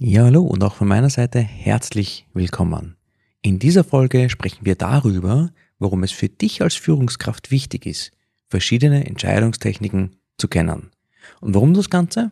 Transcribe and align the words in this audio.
Ja, 0.00 0.22
hallo 0.22 0.42
und 0.42 0.62
auch 0.62 0.76
von 0.76 0.86
meiner 0.86 1.10
Seite 1.10 1.40
herzlich 1.40 2.24
willkommen. 2.32 2.96
In 3.42 3.58
dieser 3.58 3.82
Folge 3.82 4.30
sprechen 4.30 4.64
wir 4.64 4.76
darüber, 4.76 5.50
warum 5.80 6.04
es 6.04 6.12
für 6.12 6.28
dich 6.28 6.62
als 6.62 6.76
Führungskraft 6.76 7.50
wichtig 7.50 7.84
ist, 7.84 8.12
verschiedene 8.46 9.08
Entscheidungstechniken 9.08 10.14
zu 10.36 10.46
kennen. 10.46 10.92
Und 11.40 11.54
warum 11.56 11.74
das 11.74 11.90
Ganze? 11.90 12.30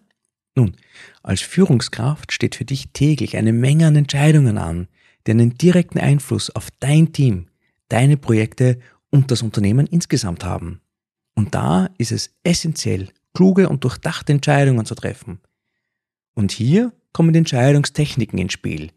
Nun, 0.54 0.76
als 1.24 1.40
Führungskraft 1.40 2.30
steht 2.30 2.54
für 2.54 2.64
dich 2.64 2.92
täglich 2.92 3.36
eine 3.36 3.52
Menge 3.52 3.88
an 3.88 3.96
Entscheidungen 3.96 4.58
an, 4.58 4.86
die 5.26 5.32
einen 5.32 5.58
direkten 5.58 5.98
Einfluss 5.98 6.50
auf 6.50 6.68
dein 6.78 7.12
Team, 7.12 7.48
deine 7.88 8.16
Projekte 8.16 8.78
und 9.10 9.32
das 9.32 9.42
Unternehmen 9.42 9.88
insgesamt 9.88 10.44
haben. 10.44 10.82
Und 11.34 11.56
da 11.56 11.90
ist 11.98 12.12
es 12.12 12.30
essentiell, 12.44 13.08
kluge 13.34 13.68
und 13.68 13.82
durchdachte 13.82 14.32
Entscheidungen 14.32 14.86
zu 14.86 14.94
treffen. 14.94 15.40
Und 16.34 16.52
hier 16.52 16.92
kommen 17.16 17.34
Entscheidungstechniken 17.34 18.38
ins 18.38 18.52
Spiel. 18.52 18.90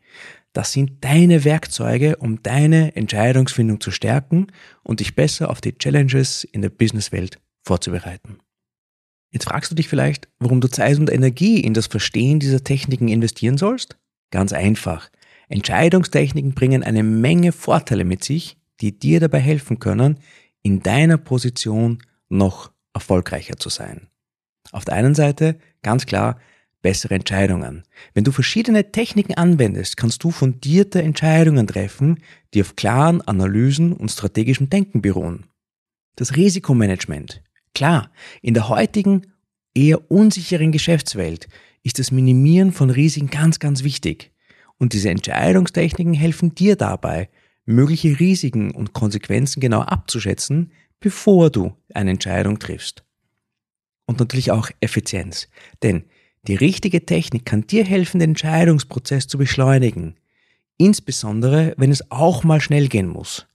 Das 0.52 0.74
sind 0.74 1.06
deine 1.06 1.46
Werkzeuge, 1.46 2.18
um 2.18 2.44
deine 2.44 2.94
Entscheidungsfindung 2.98 3.80
zu 3.80 3.92
stärken 3.92 4.48
und 4.84 5.00
dich 5.00 5.16
besser 5.16 5.50
auf 5.50 5.62
die 5.62 5.78
Challenges 5.78 6.44
in 6.44 6.62
der 6.62 6.70
Businesswelt 6.70 7.40
vorzubereiten. 7.62 8.40
Jetzt 9.32 9.46
fragst 9.46 9.72
du 9.72 9.76
dich 9.76 9.88
vielleicht, 9.88 10.28
warum 10.38 10.60
du 10.60 10.68
Zeit 10.68 11.00
und 11.00 11.10
Energie 11.10 11.62
in 11.62 11.74
das 11.74 11.88
Verstehen 11.88 12.42
dieser 12.42 12.62
Techniken 12.62 13.08
investieren 13.08 13.58
sollst? 13.58 13.98
Ganz 14.32 14.52
einfach. 14.52 15.10
Entscheidungstechniken 15.48 16.54
bringen 16.56 16.84
eine 16.84 17.04
Menge 17.04 17.54
Vorteile 17.54 18.04
mit 18.04 18.26
sich, 18.26 18.58
die 18.82 19.00
dir 19.00 19.22
dabei 19.22 19.40
helfen 19.40 19.80
können, 19.80 20.20
in 20.62 20.84
deiner 20.84 21.18
Position 21.18 22.04
noch 22.28 22.74
erfolgreicher 22.94 23.56
zu 23.56 23.70
sein. 23.70 24.10
Auf 24.74 24.84
der 24.84 24.96
einen 24.96 25.16
Seite 25.16 25.58
ganz 25.84 26.06
klar 26.06 26.38
bessere 26.82 27.16
Entscheidungen. 27.16 27.84
Wenn 28.14 28.24
du 28.24 28.32
verschiedene 28.32 28.92
Techniken 28.92 29.36
anwendest, 29.36 29.98
kannst 29.98 30.24
du 30.24 30.32
fundierte 30.32 31.02
Entscheidungen 31.02 31.68
treffen, 31.68 32.20
die 32.54 32.62
auf 32.62 32.76
klaren 32.76 33.22
Analysen 33.22 33.94
und 33.94 34.10
strategischem 34.10 34.70
Denken 34.70 35.02
beruhen. 35.02 35.46
Das 36.16 36.36
Risikomanagement. 36.36 37.42
Klar, 37.74 38.12
in 38.42 38.54
der 38.54 38.70
heutigen, 38.70 39.28
eher 39.74 40.12
unsicheren 40.12 40.72
Geschäftswelt 40.72 41.48
ist 41.84 42.00
das 42.00 42.12
Minimieren 42.12 42.72
von 42.72 42.90
Risiken 42.90 43.30
ganz, 43.30 43.60
ganz 43.60 43.84
wichtig. 43.84 44.32
Und 44.78 44.94
diese 44.94 45.10
Entscheidungstechniken 45.10 46.14
helfen 46.14 46.56
dir 46.56 46.76
dabei, 46.76 47.30
mögliche 47.66 48.20
Risiken 48.20 48.72
und 48.72 48.94
Konsequenzen 48.94 49.60
genau 49.60 49.82
abzuschätzen, 49.82 50.72
bevor 51.00 51.50
du 51.50 51.76
eine 51.94 52.12
Entscheidung 52.12 52.60
triffst. 52.60 53.04
Und 54.06 54.20
natürlich 54.20 54.52
auch 54.52 54.72
Effizienz. 54.82 55.48
Denn 55.84 56.06
die 56.48 56.56
richtige 56.56 57.06
Technik 57.06 57.46
kann 57.46 57.68
dir 57.68 57.84
helfen, 57.84 58.20
den 58.20 58.32
Entscheidungsprozess 58.32 59.28
zu 59.28 59.38
beschleunigen. 59.38 60.16
Insbesondere, 60.78 61.74
wenn 61.78 61.92
es 61.92 62.10
auch 62.12 62.44
mal 62.44 62.62
schnell 62.62 62.88
gehen 62.88 63.08
muss. 63.08 63.46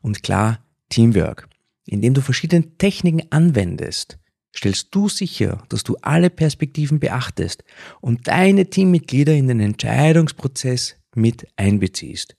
Und 0.00 0.22
klar, 0.22 0.64
Teamwork. 0.88 1.48
Indem 1.86 2.14
du 2.14 2.22
verschiedene 2.22 2.78
Techniken 2.78 3.30
anwendest, 3.30 4.18
stellst 4.56 4.88
du 4.94 5.08
sicher, 5.08 5.62
dass 5.68 5.82
du 5.82 5.96
alle 6.00 6.30
Perspektiven 6.30 6.98
beachtest 6.98 7.64
und 8.00 8.26
deine 8.26 8.70
Teammitglieder 8.70 9.34
in 9.34 9.48
den 9.48 9.60
Entscheidungsprozess 9.60 10.96
mit 11.14 11.46
einbeziehst. 11.56 12.36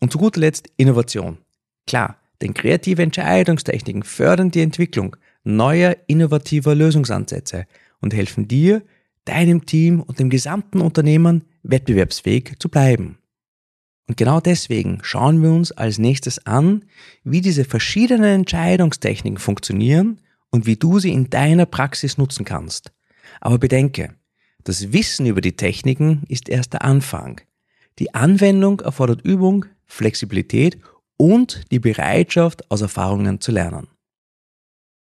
Und 0.00 0.12
zu 0.12 0.18
guter 0.18 0.40
Letzt 0.40 0.68
Innovation. 0.76 1.38
Klar, 1.86 2.20
denn 2.42 2.54
kreative 2.54 3.02
Entscheidungstechniken 3.02 4.02
fördern 4.02 4.50
die 4.50 4.60
Entwicklung 4.60 5.16
neuer, 5.44 5.96
innovativer 6.06 6.74
Lösungsansätze 6.74 7.66
und 8.00 8.14
helfen 8.14 8.46
dir, 8.46 8.82
deinem 9.28 9.66
Team 9.66 10.00
und 10.00 10.18
dem 10.18 10.30
gesamten 10.30 10.80
Unternehmen 10.80 11.44
wettbewerbsfähig 11.62 12.54
zu 12.58 12.68
bleiben. 12.68 13.18
Und 14.08 14.16
genau 14.16 14.40
deswegen 14.40 15.00
schauen 15.02 15.42
wir 15.42 15.50
uns 15.50 15.70
als 15.70 15.98
nächstes 15.98 16.46
an, 16.46 16.84
wie 17.24 17.42
diese 17.42 17.64
verschiedenen 17.64 18.40
Entscheidungstechniken 18.40 19.38
funktionieren 19.38 20.20
und 20.50 20.66
wie 20.66 20.76
du 20.76 20.98
sie 20.98 21.12
in 21.12 21.28
deiner 21.28 21.66
Praxis 21.66 22.16
nutzen 22.16 22.46
kannst. 22.46 22.90
Aber 23.40 23.58
bedenke, 23.58 24.14
das 24.64 24.92
Wissen 24.92 25.26
über 25.26 25.42
die 25.42 25.56
Techniken 25.56 26.22
ist 26.28 26.48
erst 26.48 26.72
der 26.72 26.84
Anfang. 26.84 27.40
Die 27.98 28.14
Anwendung 28.14 28.80
erfordert 28.80 29.22
Übung, 29.22 29.66
Flexibilität 29.84 30.78
und 31.16 31.70
die 31.70 31.80
Bereitschaft, 31.80 32.70
aus 32.70 32.80
Erfahrungen 32.80 33.40
zu 33.40 33.52
lernen. 33.52 33.88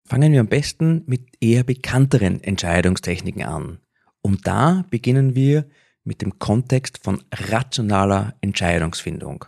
Fangen 0.05 0.33
wir 0.33 0.41
am 0.41 0.47
besten 0.47 1.03
mit 1.05 1.27
eher 1.39 1.63
bekannteren 1.63 2.43
Entscheidungstechniken 2.43 3.43
an. 3.43 3.79
Und 4.21 4.47
da 4.47 4.85
beginnen 4.89 5.35
wir 5.35 5.65
mit 6.03 6.21
dem 6.21 6.39
Kontext 6.39 6.99
von 7.03 7.23
rationaler 7.31 8.35
Entscheidungsfindung. 8.41 9.45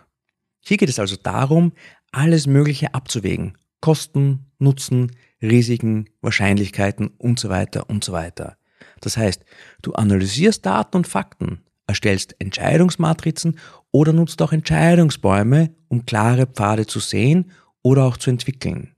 Hier 0.60 0.76
geht 0.76 0.88
es 0.88 0.98
also 0.98 1.16
darum, 1.16 1.72
alles 2.12 2.46
Mögliche 2.46 2.94
abzuwägen. 2.94 3.58
Kosten, 3.80 4.46
Nutzen, 4.58 5.12
Risiken, 5.42 6.08
Wahrscheinlichkeiten 6.22 7.08
und 7.18 7.38
so 7.38 7.50
weiter 7.50 7.90
und 7.90 8.02
so 8.02 8.12
weiter. 8.12 8.56
Das 9.00 9.16
heißt, 9.16 9.44
du 9.82 9.92
analysierst 9.92 10.64
Daten 10.64 10.96
und 10.96 11.08
Fakten, 11.08 11.60
erstellst 11.86 12.34
Entscheidungsmatrizen 12.38 13.58
oder 13.90 14.12
nutzt 14.12 14.40
auch 14.40 14.52
Entscheidungsbäume, 14.52 15.74
um 15.88 16.06
klare 16.06 16.46
Pfade 16.46 16.86
zu 16.86 17.00
sehen 17.00 17.50
oder 17.82 18.04
auch 18.04 18.16
zu 18.16 18.30
entwickeln. 18.30 18.94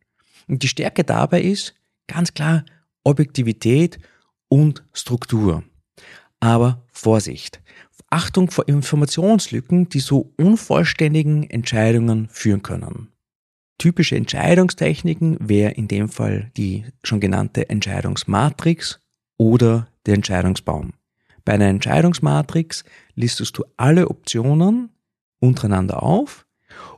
Und 0.46 0.62
die 0.62 0.68
Stärke 0.68 1.02
dabei 1.02 1.42
ist 1.42 1.74
ganz 2.06 2.32
klar 2.34 2.64
Objektivität 3.02 3.98
und 4.48 4.84
Struktur. 4.92 5.62
Aber 6.40 6.82
Vorsicht. 6.92 7.60
Achtung 8.10 8.50
vor 8.50 8.68
Informationslücken, 8.68 9.88
die 9.88 9.98
zu 9.98 10.32
unvollständigen 10.36 11.48
Entscheidungen 11.50 12.28
führen 12.28 12.62
können. 12.62 13.08
Typische 13.78 14.16
Entscheidungstechniken 14.16 15.36
wäre 15.40 15.72
in 15.72 15.88
dem 15.88 16.08
Fall 16.08 16.50
die 16.56 16.84
schon 17.02 17.20
genannte 17.20 17.68
Entscheidungsmatrix 17.68 19.00
oder 19.36 19.88
der 20.06 20.14
Entscheidungsbaum. 20.14 20.92
Bei 21.44 21.52
einer 21.52 21.66
Entscheidungsmatrix 21.66 22.84
listest 23.14 23.58
du 23.58 23.64
alle 23.76 24.08
Optionen 24.08 24.90
untereinander 25.40 26.02
auf 26.02 26.46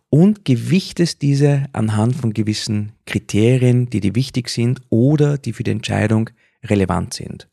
und 0.08 0.44
gewichtest 0.44 1.22
diese 1.22 1.66
anhand 1.72 2.16
von 2.16 2.32
gewissen 2.32 2.92
Kriterien, 3.06 3.90
die 3.90 4.00
dir 4.00 4.14
wichtig 4.14 4.48
sind 4.48 4.80
oder 4.88 5.36
die 5.36 5.52
für 5.52 5.64
die 5.64 5.72
Entscheidung 5.72 6.30
relevant 6.70 7.14
sind. 7.14 7.48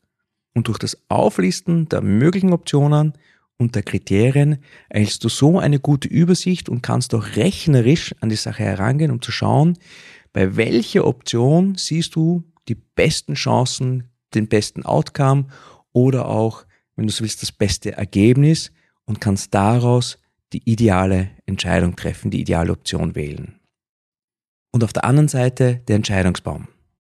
Und 0.54 0.68
durch 0.68 0.78
das 0.78 0.98
Auflisten 1.08 1.88
der 1.88 2.00
möglichen 2.00 2.52
Optionen 2.52 3.12
und 3.58 3.74
der 3.74 3.82
Kriterien 3.82 4.58
erhältst 4.88 5.24
du 5.24 5.28
so 5.28 5.58
eine 5.58 5.80
gute 5.80 6.08
Übersicht 6.08 6.68
und 6.68 6.82
kannst 6.82 7.14
auch 7.14 7.36
rechnerisch 7.36 8.14
an 8.20 8.28
die 8.28 8.36
Sache 8.36 8.64
herangehen, 8.64 9.10
um 9.10 9.22
zu 9.22 9.32
schauen, 9.32 9.78
bei 10.32 10.56
welcher 10.56 11.06
Option 11.06 11.76
siehst 11.76 12.14
du 12.14 12.44
die 12.68 12.74
besten 12.74 13.34
Chancen, 13.34 14.10
den 14.34 14.48
besten 14.48 14.84
Outcome 14.84 15.46
oder 15.92 16.28
auch, 16.28 16.66
wenn 16.94 17.06
du 17.06 17.12
so 17.12 17.22
willst, 17.22 17.42
das 17.42 17.52
beste 17.52 17.92
Ergebnis 17.92 18.72
und 19.04 19.20
kannst 19.20 19.54
daraus 19.54 20.18
die 20.52 20.68
ideale 20.70 21.30
Entscheidung 21.46 21.96
treffen, 21.96 22.30
die 22.30 22.40
ideale 22.40 22.72
Option 22.72 23.14
wählen. 23.14 23.58
Und 24.72 24.84
auf 24.84 24.92
der 24.92 25.04
anderen 25.04 25.28
Seite 25.28 25.82
der 25.88 25.96
Entscheidungsbaum. 25.96 26.68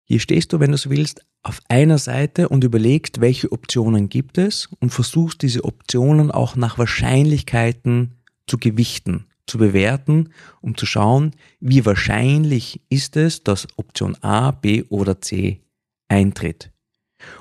Hier 0.04 0.20
stehst 0.20 0.54
du, 0.54 0.60
wenn 0.60 0.72
du 0.72 0.78
so 0.78 0.90
willst, 0.90 1.26
auf 1.48 1.62
einer 1.70 1.98
Seite 1.98 2.50
und 2.50 2.64
überlegst, 2.64 3.22
welche 3.22 3.52
Optionen 3.52 4.10
gibt 4.10 4.38
es 4.38 4.70
und 4.80 4.92
versuchst 4.92 5.42
diese 5.42 5.64
Optionen 5.64 6.32
auch 6.32 6.56
nach 6.56 6.78
Wahrscheinlichkeiten 6.78 8.16
zu 8.48 8.58
gewichten, 8.58 9.28
zu 9.46 9.58
bewerten, 9.58 10.30
um 10.62 10.76
zu 10.78 10.86
schauen, 10.86 11.32
wie 11.60 11.86
wahrscheinlich 11.86 12.82
ist 12.90 13.16
es, 13.16 13.44
dass 13.44 13.68
Option 13.78 14.16
A, 14.22 14.52
B 14.52 14.84
oder 14.90 15.22
C 15.22 15.62
eintritt. 16.10 16.72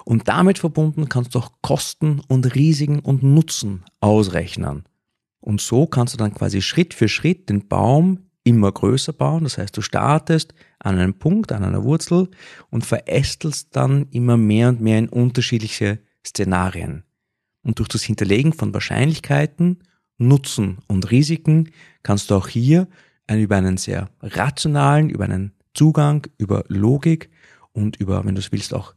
Und 0.05 0.29
damit 0.29 0.59
verbunden 0.59 1.09
kannst 1.09 1.35
du 1.35 1.41
auch 1.41 1.53
Kosten 1.61 2.21
und 2.29 2.55
Risiken 2.55 3.01
und 3.01 3.23
Nutzen 3.23 3.85
ausrechnen. 4.01 4.85
Und 5.41 5.61
so 5.61 5.87
kannst 5.87 6.15
du 6.15 6.19
dann 6.19 6.35
quasi 6.35 6.63
Schritt 6.63 6.95
für 6.95 7.09
Schritt 7.09 7.49
den 7.51 7.69
Baum 7.69 8.31
immer 8.43 8.71
größer 8.73 9.13
bauen. 9.13 9.45
Das 9.45 9.59
heißt, 9.59 9.77
du 9.77 9.83
startest 9.83 10.55
an 10.87 10.99
einem 10.99 11.15
Punkt, 11.15 11.53
an 11.53 11.65
einer 11.65 11.83
Wurzel 11.85 12.29
und 12.71 12.87
verästelst 12.87 13.75
dann 13.75 14.07
immer 14.11 14.37
mehr 14.37 14.69
und 14.69 14.81
mehr 14.81 14.99
in 14.99 15.09
unterschiedliche 15.09 15.99
Szenarien. 16.25 17.03
Und 17.63 17.81
durch 17.81 17.89
das 17.89 18.05
Hinterlegen 18.05 18.53
von 18.53 18.73
Wahrscheinlichkeiten 18.73 19.81
Nutzen 20.19 20.79
und 20.87 21.11
Risiken 21.11 21.71
kannst 22.03 22.31
du 22.31 22.37
auch 22.37 22.49
hier 22.49 22.89
über 23.31 23.57
einen 23.57 23.77
sehr 23.77 24.09
rationalen, 24.23 25.11
über 25.11 25.25
einen 25.25 25.53
Zugang, 25.75 26.27
über 26.39 26.65
Logik 26.69 27.29
und 27.73 27.97
über, 27.97 28.25
wenn 28.25 28.35
du 28.35 28.41
es 28.41 28.53
willst, 28.53 28.73
auch 28.73 28.95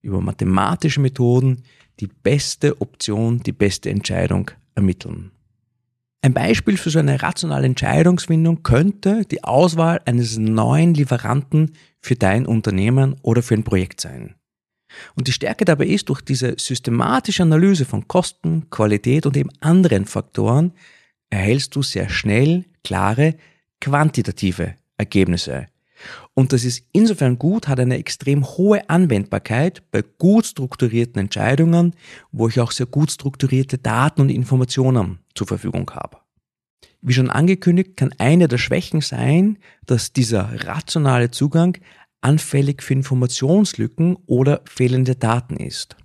über 0.00 0.20
mathematische 0.20 1.00
Methoden 1.00 1.64
die 2.00 2.06
beste 2.06 2.80
Option, 2.80 3.42
die 3.42 3.52
beste 3.52 3.90
Entscheidung 3.90 4.50
ermitteln. 4.74 5.32
Ein 6.24 6.34
Beispiel 6.34 6.76
für 6.76 6.90
so 6.90 7.00
eine 7.00 7.20
rationale 7.20 7.66
Entscheidungsfindung 7.66 8.62
könnte 8.62 9.24
die 9.24 9.42
Auswahl 9.42 10.00
eines 10.04 10.38
neuen 10.38 10.94
Lieferanten 10.94 11.72
für 12.00 12.14
dein 12.14 12.46
Unternehmen 12.46 13.16
oder 13.22 13.42
für 13.42 13.54
ein 13.54 13.64
Projekt 13.64 14.00
sein. 14.00 14.36
Und 15.16 15.26
die 15.26 15.32
Stärke 15.32 15.64
dabei 15.64 15.86
ist, 15.86 16.08
durch 16.08 16.20
diese 16.20 16.54
systematische 16.58 17.42
Analyse 17.42 17.84
von 17.84 18.06
Kosten, 18.06 18.70
Qualität 18.70 19.26
und 19.26 19.36
eben 19.36 19.50
anderen 19.60 20.04
Faktoren 20.04 20.72
erhältst 21.28 21.74
du 21.74 21.82
sehr 21.82 22.08
schnell 22.08 22.66
klare 22.84 23.34
quantitative 23.80 24.76
Ergebnisse. 24.98 25.66
Und 26.34 26.52
das 26.52 26.64
ist 26.64 26.86
insofern 26.92 27.38
gut, 27.38 27.68
hat 27.68 27.78
eine 27.78 27.98
extrem 27.98 28.46
hohe 28.46 28.88
Anwendbarkeit 28.88 29.82
bei 29.90 30.02
gut 30.02 30.46
strukturierten 30.46 31.20
Entscheidungen, 31.20 31.94
wo 32.30 32.48
ich 32.48 32.58
auch 32.58 32.72
sehr 32.72 32.86
gut 32.86 33.10
strukturierte 33.10 33.76
Daten 33.76 34.22
und 34.22 34.30
Informationen 34.30 35.18
zur 35.34 35.46
Verfügung 35.46 35.90
habe. 35.90 36.18
Wie 37.02 37.12
schon 37.12 37.30
angekündigt, 37.30 37.96
kann 37.96 38.14
eine 38.18 38.48
der 38.48 38.58
Schwächen 38.58 39.00
sein, 39.00 39.58
dass 39.84 40.12
dieser 40.12 40.66
rationale 40.66 41.30
Zugang 41.30 41.76
anfällig 42.22 42.82
für 42.82 42.94
Informationslücken 42.94 44.16
oder 44.26 44.62
fehlende 44.64 45.16
Daten 45.16 45.56
ist. 45.56 45.96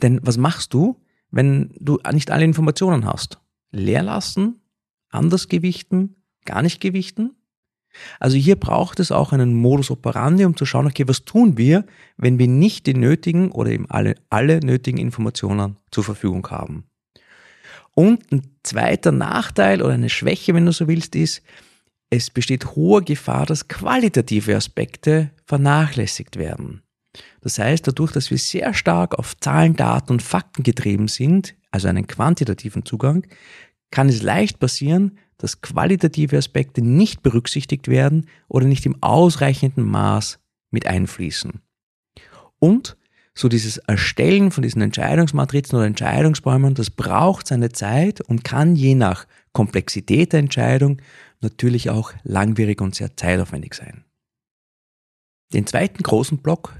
Denn 0.00 0.20
was 0.22 0.38
machst 0.38 0.72
du, 0.72 1.02
wenn 1.30 1.74
du 1.78 1.98
nicht 2.12 2.30
alle 2.30 2.44
Informationen 2.44 3.04
hast? 3.04 3.40
Leer 3.70 4.02
lassen? 4.02 4.60
Anders 5.10 5.48
gewichten? 5.48 6.16
Gar 6.44 6.62
nicht 6.62 6.80
gewichten? 6.80 7.37
Also 8.20 8.36
hier 8.36 8.56
braucht 8.56 9.00
es 9.00 9.12
auch 9.12 9.32
einen 9.32 9.54
Modus 9.54 9.90
operandi, 9.90 10.44
um 10.44 10.56
zu 10.56 10.66
schauen, 10.66 10.86
okay, 10.86 11.04
was 11.06 11.24
tun 11.24 11.58
wir, 11.58 11.84
wenn 12.16 12.38
wir 12.38 12.48
nicht 12.48 12.86
die 12.86 12.94
nötigen 12.94 13.50
oder 13.52 13.70
eben 13.70 13.90
alle, 13.90 14.14
alle 14.30 14.60
nötigen 14.60 14.98
Informationen 14.98 15.76
zur 15.90 16.04
Verfügung 16.04 16.46
haben. 16.50 16.84
Und 17.94 18.30
ein 18.30 18.42
zweiter 18.62 19.12
Nachteil 19.12 19.82
oder 19.82 19.94
eine 19.94 20.08
Schwäche, 20.08 20.54
wenn 20.54 20.66
du 20.66 20.72
so 20.72 20.86
willst, 20.86 21.16
ist, 21.16 21.42
es 22.10 22.30
besteht 22.30 22.76
hohe 22.76 23.02
Gefahr, 23.02 23.44
dass 23.44 23.68
qualitative 23.68 24.56
Aspekte 24.56 25.30
vernachlässigt 25.46 26.36
werden. 26.36 26.82
Das 27.40 27.58
heißt, 27.58 27.86
dadurch, 27.86 28.12
dass 28.12 28.30
wir 28.30 28.38
sehr 28.38 28.74
stark 28.74 29.18
auf 29.18 29.36
Zahlen, 29.38 29.76
Daten 29.76 30.12
und 30.12 30.22
Fakten 30.22 30.62
getrieben 30.62 31.08
sind, 31.08 31.54
also 31.70 31.88
einen 31.88 32.06
quantitativen 32.06 32.84
Zugang, 32.84 33.26
kann 33.90 34.08
es 34.08 34.22
leicht 34.22 34.58
passieren, 34.58 35.18
dass 35.38 35.60
qualitative 35.60 36.36
Aspekte 36.36 36.82
nicht 36.82 37.22
berücksichtigt 37.22 37.88
werden 37.88 38.26
oder 38.48 38.66
nicht 38.66 38.84
im 38.86 39.02
ausreichenden 39.02 39.84
Maß 39.84 40.38
mit 40.70 40.86
einfließen. 40.86 41.62
Und 42.58 42.96
so 43.34 43.48
dieses 43.48 43.78
Erstellen 43.78 44.50
von 44.50 44.62
diesen 44.62 44.82
Entscheidungsmatrizen 44.82 45.78
oder 45.78 45.86
Entscheidungsbäumen, 45.86 46.74
das 46.74 46.90
braucht 46.90 47.46
seine 47.46 47.70
Zeit 47.70 48.20
und 48.20 48.42
kann 48.42 48.74
je 48.74 48.96
nach 48.96 49.26
Komplexität 49.52 50.32
der 50.32 50.40
Entscheidung 50.40 51.00
natürlich 51.40 51.88
auch 51.88 52.12
langwierig 52.24 52.80
und 52.80 52.96
sehr 52.96 53.16
zeitaufwendig 53.16 53.74
sein. 53.74 54.04
Den 55.52 55.66
zweiten 55.66 56.02
großen 56.02 56.38
Block 56.38 56.74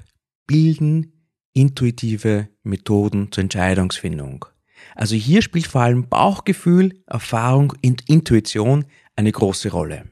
bilden 0.49 1.13
intuitive 1.53 2.49
Methoden 2.65 3.31
zur 3.31 3.43
Entscheidungsfindung. 3.43 4.45
Also 4.95 5.15
hier 5.15 5.43
spielt 5.43 5.67
vor 5.67 5.83
allem 5.83 6.09
Bauchgefühl, 6.09 7.03
Erfahrung 7.07 7.75
und 7.85 8.09
Intuition 8.09 8.85
eine 9.17 9.33
große 9.33 9.71
Rolle. 9.71 10.11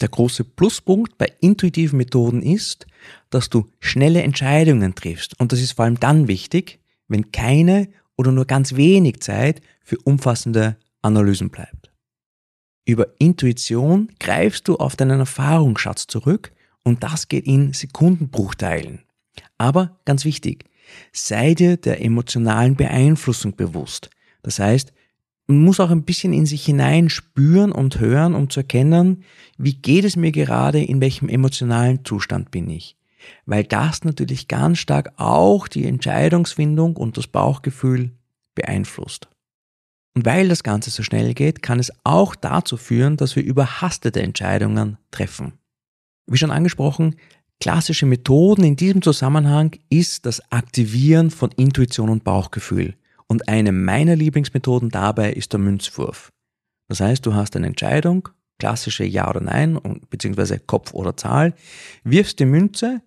Der 0.00 0.08
große 0.08 0.44
Pluspunkt 0.44 1.18
bei 1.18 1.32
intuitiven 1.40 1.96
Methoden 1.96 2.42
ist, 2.42 2.86
dass 3.30 3.50
du 3.50 3.68
schnelle 3.80 4.22
Entscheidungen 4.22 4.94
triffst. 4.94 5.38
Und 5.40 5.52
das 5.52 5.60
ist 5.60 5.72
vor 5.72 5.84
allem 5.84 5.98
dann 5.98 6.28
wichtig, 6.28 6.78
wenn 7.08 7.32
keine 7.32 7.88
oder 8.16 8.32
nur 8.32 8.44
ganz 8.44 8.76
wenig 8.76 9.20
Zeit 9.20 9.60
für 9.82 9.98
umfassende 10.04 10.76
Analysen 11.02 11.50
bleibt. 11.50 11.90
Über 12.84 13.08
Intuition 13.18 14.10
greifst 14.18 14.68
du 14.68 14.76
auf 14.76 14.96
deinen 14.96 15.20
Erfahrungsschatz 15.20 16.06
zurück 16.06 16.52
und 16.84 17.02
das 17.02 17.28
geht 17.28 17.46
in 17.46 17.72
Sekundenbruchteilen. 17.72 19.04
Aber 19.58 20.00
ganz 20.04 20.24
wichtig, 20.24 20.64
sei 21.12 21.54
dir 21.54 21.76
der 21.76 22.02
emotionalen 22.04 22.76
Beeinflussung 22.76 23.56
bewusst. 23.56 24.10
Das 24.42 24.58
heißt, 24.58 24.92
man 25.46 25.64
muss 25.64 25.80
auch 25.80 25.90
ein 25.90 26.04
bisschen 26.04 26.32
in 26.32 26.46
sich 26.46 26.64
hinein 26.64 27.08
spüren 27.08 27.72
und 27.72 27.98
hören, 27.98 28.34
um 28.34 28.50
zu 28.50 28.60
erkennen, 28.60 29.24
wie 29.56 29.74
geht 29.74 30.04
es 30.04 30.14
mir 30.14 30.30
gerade, 30.30 30.82
in 30.82 31.00
welchem 31.00 31.28
emotionalen 31.28 32.04
Zustand 32.04 32.50
bin 32.50 32.68
ich. 32.68 32.96
Weil 33.46 33.64
das 33.64 34.04
natürlich 34.04 34.46
ganz 34.48 34.78
stark 34.78 35.12
auch 35.16 35.66
die 35.66 35.86
Entscheidungsfindung 35.86 36.96
und 36.96 37.16
das 37.16 37.26
Bauchgefühl 37.26 38.12
beeinflusst. 38.54 39.28
Und 40.14 40.26
weil 40.26 40.48
das 40.48 40.62
Ganze 40.62 40.90
so 40.90 41.02
schnell 41.02 41.32
geht, 41.32 41.62
kann 41.62 41.78
es 41.78 41.92
auch 42.04 42.34
dazu 42.34 42.76
führen, 42.76 43.16
dass 43.16 43.36
wir 43.36 43.42
überhastete 43.42 44.20
Entscheidungen 44.20 44.98
treffen. 45.10 45.54
Wie 46.26 46.36
schon 46.36 46.50
angesprochen, 46.50 47.16
klassische 47.60 48.06
Methoden 48.06 48.64
in 48.64 48.76
diesem 48.76 49.02
Zusammenhang 49.02 49.72
ist 49.88 50.26
das 50.26 50.40
Aktivieren 50.50 51.30
von 51.30 51.50
Intuition 51.52 52.08
und 52.08 52.24
Bauchgefühl. 52.24 52.94
Und 53.26 53.48
eine 53.48 53.72
meiner 53.72 54.16
Lieblingsmethoden 54.16 54.90
dabei 54.90 55.32
ist 55.32 55.52
der 55.52 55.60
Münzwurf. 55.60 56.32
Das 56.88 57.00
heißt, 57.00 57.26
du 57.26 57.34
hast 57.34 57.56
eine 57.56 57.66
Entscheidung, 57.66 58.28
klassische 58.58 59.04
Ja 59.04 59.28
oder 59.28 59.40
Nein, 59.40 59.78
beziehungsweise 60.08 60.58
Kopf 60.58 60.94
oder 60.94 61.16
Zahl, 61.16 61.54
wirfst 62.04 62.38
die 62.38 62.46
Münze 62.46 63.02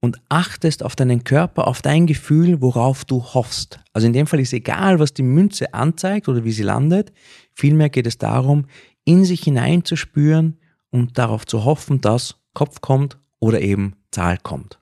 und 0.00 0.20
achtest 0.28 0.84
auf 0.84 0.94
deinen 0.94 1.24
Körper, 1.24 1.66
auf 1.66 1.82
dein 1.82 2.06
Gefühl, 2.06 2.60
worauf 2.60 3.04
du 3.04 3.24
hoffst. 3.24 3.80
Also 3.92 4.06
in 4.06 4.12
dem 4.12 4.26
Fall 4.26 4.40
ist 4.40 4.52
egal, 4.52 5.00
was 5.00 5.14
die 5.14 5.22
Münze 5.22 5.74
anzeigt 5.74 6.28
oder 6.28 6.44
wie 6.44 6.52
sie 6.52 6.62
landet. 6.62 7.12
Vielmehr 7.54 7.88
geht 7.88 8.06
es 8.06 8.18
darum, 8.18 8.66
in 9.04 9.24
sich 9.24 9.42
hineinzuspüren 9.42 10.58
und 10.90 11.18
darauf 11.18 11.46
zu 11.46 11.64
hoffen, 11.64 12.00
dass 12.00 12.36
Kopf 12.54 12.80
kommt 12.80 13.18
oder 13.46 13.60
eben 13.60 13.94
Zahl 14.10 14.38
kommt. 14.38 14.80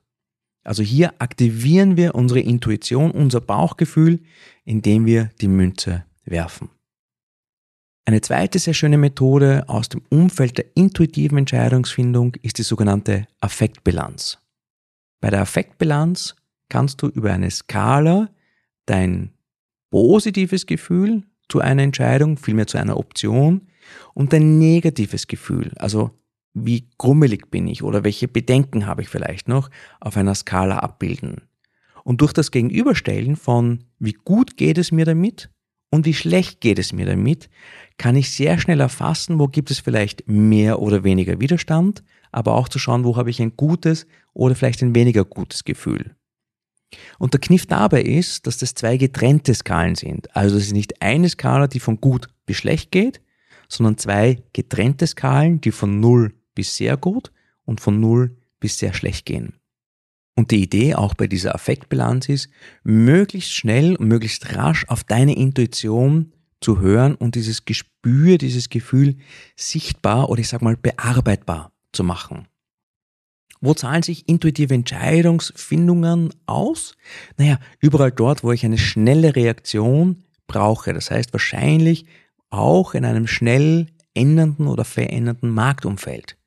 Also 0.63 0.81
hier 0.81 1.13
aktivieren 1.19 1.97
wir 1.97 2.15
unsere 2.15 2.39
Intuition, 2.39 3.11
unser 3.11 3.39
Bauchgefühl, 3.39 4.19
indem 4.63 5.05
wir 5.05 5.29
die 5.39 5.47
Münze 5.47 6.03
werfen. 6.25 6.69
Eine 8.05 8.21
zweite 8.21 8.57
sehr 8.57 8.73
schöne 8.73 8.97
Methode 8.97 9.65
aus 9.67 9.89
dem 9.89 10.01
Umfeld 10.09 10.57
der 10.57 10.65
intuitiven 10.75 11.37
Entscheidungsfindung 11.37 12.35
ist 12.41 12.57
die 12.57 12.63
sogenannte 12.63 13.27
Affektbilanz. 13.39 14.39
Bei 15.21 15.29
der 15.29 15.41
Affektbilanz 15.41 16.35
kannst 16.67 17.03
du 17.03 17.07
über 17.07 17.31
eine 17.31 17.51
Skala 17.51 18.29
dein 18.87 19.31
positives 19.91 20.65
Gefühl 20.65 21.23
zu 21.47 21.59
einer 21.59 21.83
Entscheidung, 21.83 22.37
vielmehr 22.37 22.67
zu 22.67 22.79
einer 22.79 22.97
Option 22.97 23.67
und 24.15 24.33
dein 24.33 24.57
negatives 24.57 25.27
Gefühl, 25.27 25.71
also 25.75 26.09
wie 26.55 26.87
grummelig 26.97 27.51
bin 27.51 27.67
ich 27.67 27.83
oder 27.83 28.03
welche 28.03 28.27
Bedenken 28.27 28.87
habe 28.87 29.03
ich 29.03 29.09
vielleicht 29.09 29.47
noch, 29.47 29.69
auf 29.99 30.17
einer 30.17 30.33
Skala 30.33 30.79
abbilden. 30.79 31.41
Und 32.03 32.21
durch 32.21 32.33
das 32.33 32.49
Gegenüberstellen 32.49 33.35
von 33.35 33.83
wie 33.99 34.13
gut 34.13 34.57
geht 34.57 34.77
es 34.77 34.91
mir 34.91 35.05
damit 35.05 35.49
und 35.91 36.05
wie 36.05 36.13
schlecht 36.13 36.61
geht 36.61 36.79
es 36.79 36.93
mir 36.93 37.05
damit, 37.05 37.49
kann 37.97 38.15
ich 38.15 38.31
sehr 38.31 38.57
schnell 38.57 38.79
erfassen, 38.79 39.37
wo 39.37 39.47
gibt 39.47 39.69
es 39.69 39.79
vielleicht 39.79 40.27
mehr 40.27 40.81
oder 40.81 41.03
weniger 41.03 41.39
Widerstand, 41.39 42.03
aber 42.31 42.55
auch 42.55 42.69
zu 42.69 42.79
schauen, 42.79 43.03
wo 43.03 43.17
habe 43.17 43.29
ich 43.29 43.41
ein 43.41 43.55
gutes 43.57 44.07
oder 44.33 44.55
vielleicht 44.55 44.81
ein 44.81 44.95
weniger 44.95 45.25
gutes 45.25 45.63
Gefühl. 45.63 46.15
Und 47.19 47.33
der 47.33 47.41
Kniff 47.41 47.65
dabei 47.65 48.01
ist, 48.01 48.47
dass 48.47 48.57
das 48.57 48.75
zwei 48.75 48.97
getrennte 48.97 49.53
Skalen 49.53 49.95
sind. 49.95 50.33
Also 50.35 50.57
es 50.57 50.67
ist 50.67 50.73
nicht 50.73 51.01
eine 51.01 51.27
Skala, 51.29 51.67
die 51.67 51.79
von 51.79 51.99
gut 51.99 52.27
bis 52.45 52.57
schlecht 52.57 52.91
geht, 52.91 53.21
sondern 53.67 53.97
zwei 53.97 54.43
getrennte 54.53 55.07
Skalen, 55.07 55.59
die 55.59 55.71
von 55.71 55.99
0 55.99 56.33
bis 56.55 56.75
sehr 56.75 56.97
gut 56.97 57.31
und 57.65 57.81
von 57.81 57.99
null 57.99 58.37
bis 58.59 58.79
sehr 58.79 58.93
schlecht 58.93 59.25
gehen. 59.25 59.59
Und 60.35 60.51
die 60.51 60.61
Idee 60.61 60.95
auch 60.95 61.13
bei 61.13 61.27
dieser 61.27 61.55
Affektbilanz 61.55 62.27
ist, 62.27 62.49
möglichst 62.83 63.53
schnell 63.53 63.95
und 63.95 64.07
möglichst 64.07 64.55
rasch 64.55 64.85
auf 64.89 65.03
deine 65.03 65.35
Intuition 65.35 66.33
zu 66.59 66.79
hören 66.79 67.15
und 67.15 67.35
dieses 67.35 67.65
Gespür, 67.65 68.37
dieses 68.37 68.69
Gefühl 68.69 69.15
sichtbar 69.55 70.29
oder 70.29 70.41
ich 70.41 70.49
sag 70.49 70.61
mal 70.61 70.75
bearbeitbar 70.75 71.71
zu 71.93 72.03
machen. 72.03 72.47
Wo 73.61 73.73
zahlen 73.73 74.03
sich 74.03 74.27
intuitive 74.27 74.73
Entscheidungsfindungen 74.73 76.33
aus? 76.45 76.97
Naja, 77.37 77.59
überall 77.79 78.11
dort, 78.11 78.43
wo 78.43 78.51
ich 78.51 78.65
eine 78.65 78.77
schnelle 78.77 79.35
Reaktion 79.35 80.23
brauche. 80.47 80.93
Das 80.93 81.09
heißt 81.09 81.33
wahrscheinlich 81.33 82.05
auch 82.49 82.93
in 82.93 83.05
einem 83.05 83.27
schnell 83.27 83.87
ändernden 84.13 84.67
oder 84.67 84.85
verändernden 84.85 85.49
Marktumfeld. 85.49 86.37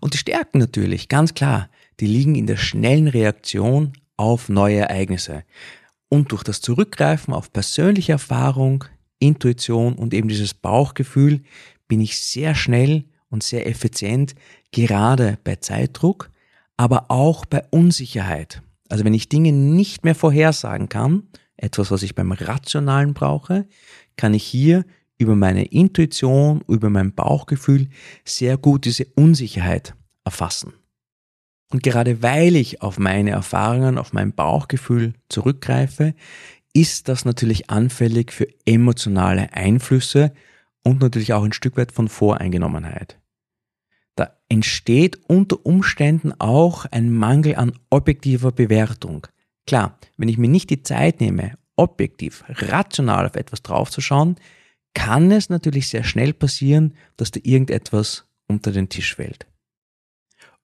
Und 0.00 0.14
die 0.14 0.18
Stärken 0.18 0.58
natürlich, 0.58 1.08
ganz 1.08 1.34
klar, 1.34 1.68
die 2.00 2.06
liegen 2.06 2.34
in 2.34 2.46
der 2.46 2.56
schnellen 2.56 3.08
Reaktion 3.08 3.92
auf 4.16 4.48
neue 4.48 4.80
Ereignisse. 4.80 5.44
Und 6.08 6.32
durch 6.32 6.42
das 6.42 6.60
Zurückgreifen 6.60 7.34
auf 7.34 7.52
persönliche 7.52 8.12
Erfahrung, 8.12 8.84
Intuition 9.18 9.94
und 9.94 10.14
eben 10.14 10.28
dieses 10.28 10.54
Bauchgefühl 10.54 11.42
bin 11.86 12.00
ich 12.00 12.20
sehr 12.20 12.54
schnell 12.54 13.04
und 13.30 13.42
sehr 13.42 13.66
effizient, 13.66 14.34
gerade 14.72 15.38
bei 15.44 15.56
Zeitdruck, 15.56 16.30
aber 16.76 17.10
auch 17.10 17.44
bei 17.44 17.62
Unsicherheit. 17.70 18.62
Also 18.88 19.04
wenn 19.04 19.14
ich 19.14 19.28
Dinge 19.28 19.52
nicht 19.52 20.04
mehr 20.04 20.14
vorhersagen 20.14 20.88
kann, 20.88 21.24
etwas, 21.56 21.90
was 21.90 22.02
ich 22.02 22.14
beim 22.14 22.32
Rationalen 22.32 23.14
brauche, 23.14 23.66
kann 24.16 24.32
ich 24.32 24.44
hier 24.44 24.84
über 25.18 25.36
meine 25.36 25.64
Intuition, 25.66 26.62
über 26.68 26.90
mein 26.90 27.12
Bauchgefühl 27.12 27.88
sehr 28.24 28.56
gut 28.56 28.84
diese 28.84 29.06
Unsicherheit 29.16 29.94
erfassen. 30.24 30.72
Und 31.70 31.82
gerade 31.82 32.22
weil 32.22 32.56
ich 32.56 32.80
auf 32.80 32.98
meine 32.98 33.30
Erfahrungen, 33.30 33.98
auf 33.98 34.12
mein 34.12 34.32
Bauchgefühl 34.32 35.14
zurückgreife, 35.28 36.14
ist 36.72 37.08
das 37.08 37.24
natürlich 37.24 37.68
anfällig 37.70 38.32
für 38.32 38.46
emotionale 38.64 39.52
Einflüsse 39.52 40.32
und 40.82 41.00
natürlich 41.00 41.32
auch 41.32 41.42
ein 41.42 41.52
Stück 41.52 41.76
weit 41.76 41.92
von 41.92 42.08
Voreingenommenheit. 42.08 43.18
Da 44.14 44.36
entsteht 44.48 45.18
unter 45.26 45.64
Umständen 45.66 46.32
auch 46.38 46.86
ein 46.86 47.10
Mangel 47.10 47.56
an 47.56 47.72
objektiver 47.90 48.52
Bewertung. 48.52 49.26
Klar, 49.66 49.98
wenn 50.16 50.28
ich 50.28 50.38
mir 50.38 50.48
nicht 50.48 50.70
die 50.70 50.82
Zeit 50.82 51.20
nehme, 51.20 51.58
objektiv, 51.76 52.44
rational 52.48 53.26
auf 53.26 53.36
etwas 53.36 53.62
draufzuschauen, 53.62 54.36
kann 54.94 55.30
es 55.30 55.48
natürlich 55.48 55.88
sehr 55.88 56.04
schnell 56.04 56.32
passieren, 56.32 56.94
dass 57.16 57.30
da 57.30 57.40
irgendetwas 57.42 58.24
unter 58.46 58.72
den 58.72 58.88
Tisch 58.88 59.14
fällt. 59.14 59.46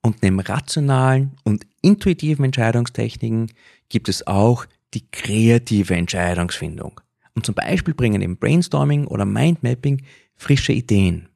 Und 0.02 0.22
neben 0.22 0.40
rationalen 0.40 1.32
und 1.44 1.66
intuitiven 1.80 2.44
Entscheidungstechniken 2.44 3.52
gibt 3.88 4.08
es 4.08 4.26
auch 4.26 4.66
die 4.92 5.06
kreative 5.10 5.94
Entscheidungsfindung. 5.94 7.00
Und 7.34 7.46
zum 7.46 7.54
Beispiel 7.54 7.94
bringen 7.94 8.22
im 8.22 8.36
Brainstorming 8.36 9.06
oder 9.06 9.24
Mindmapping 9.24 10.02
frische 10.36 10.72
Ideen. 10.72 11.28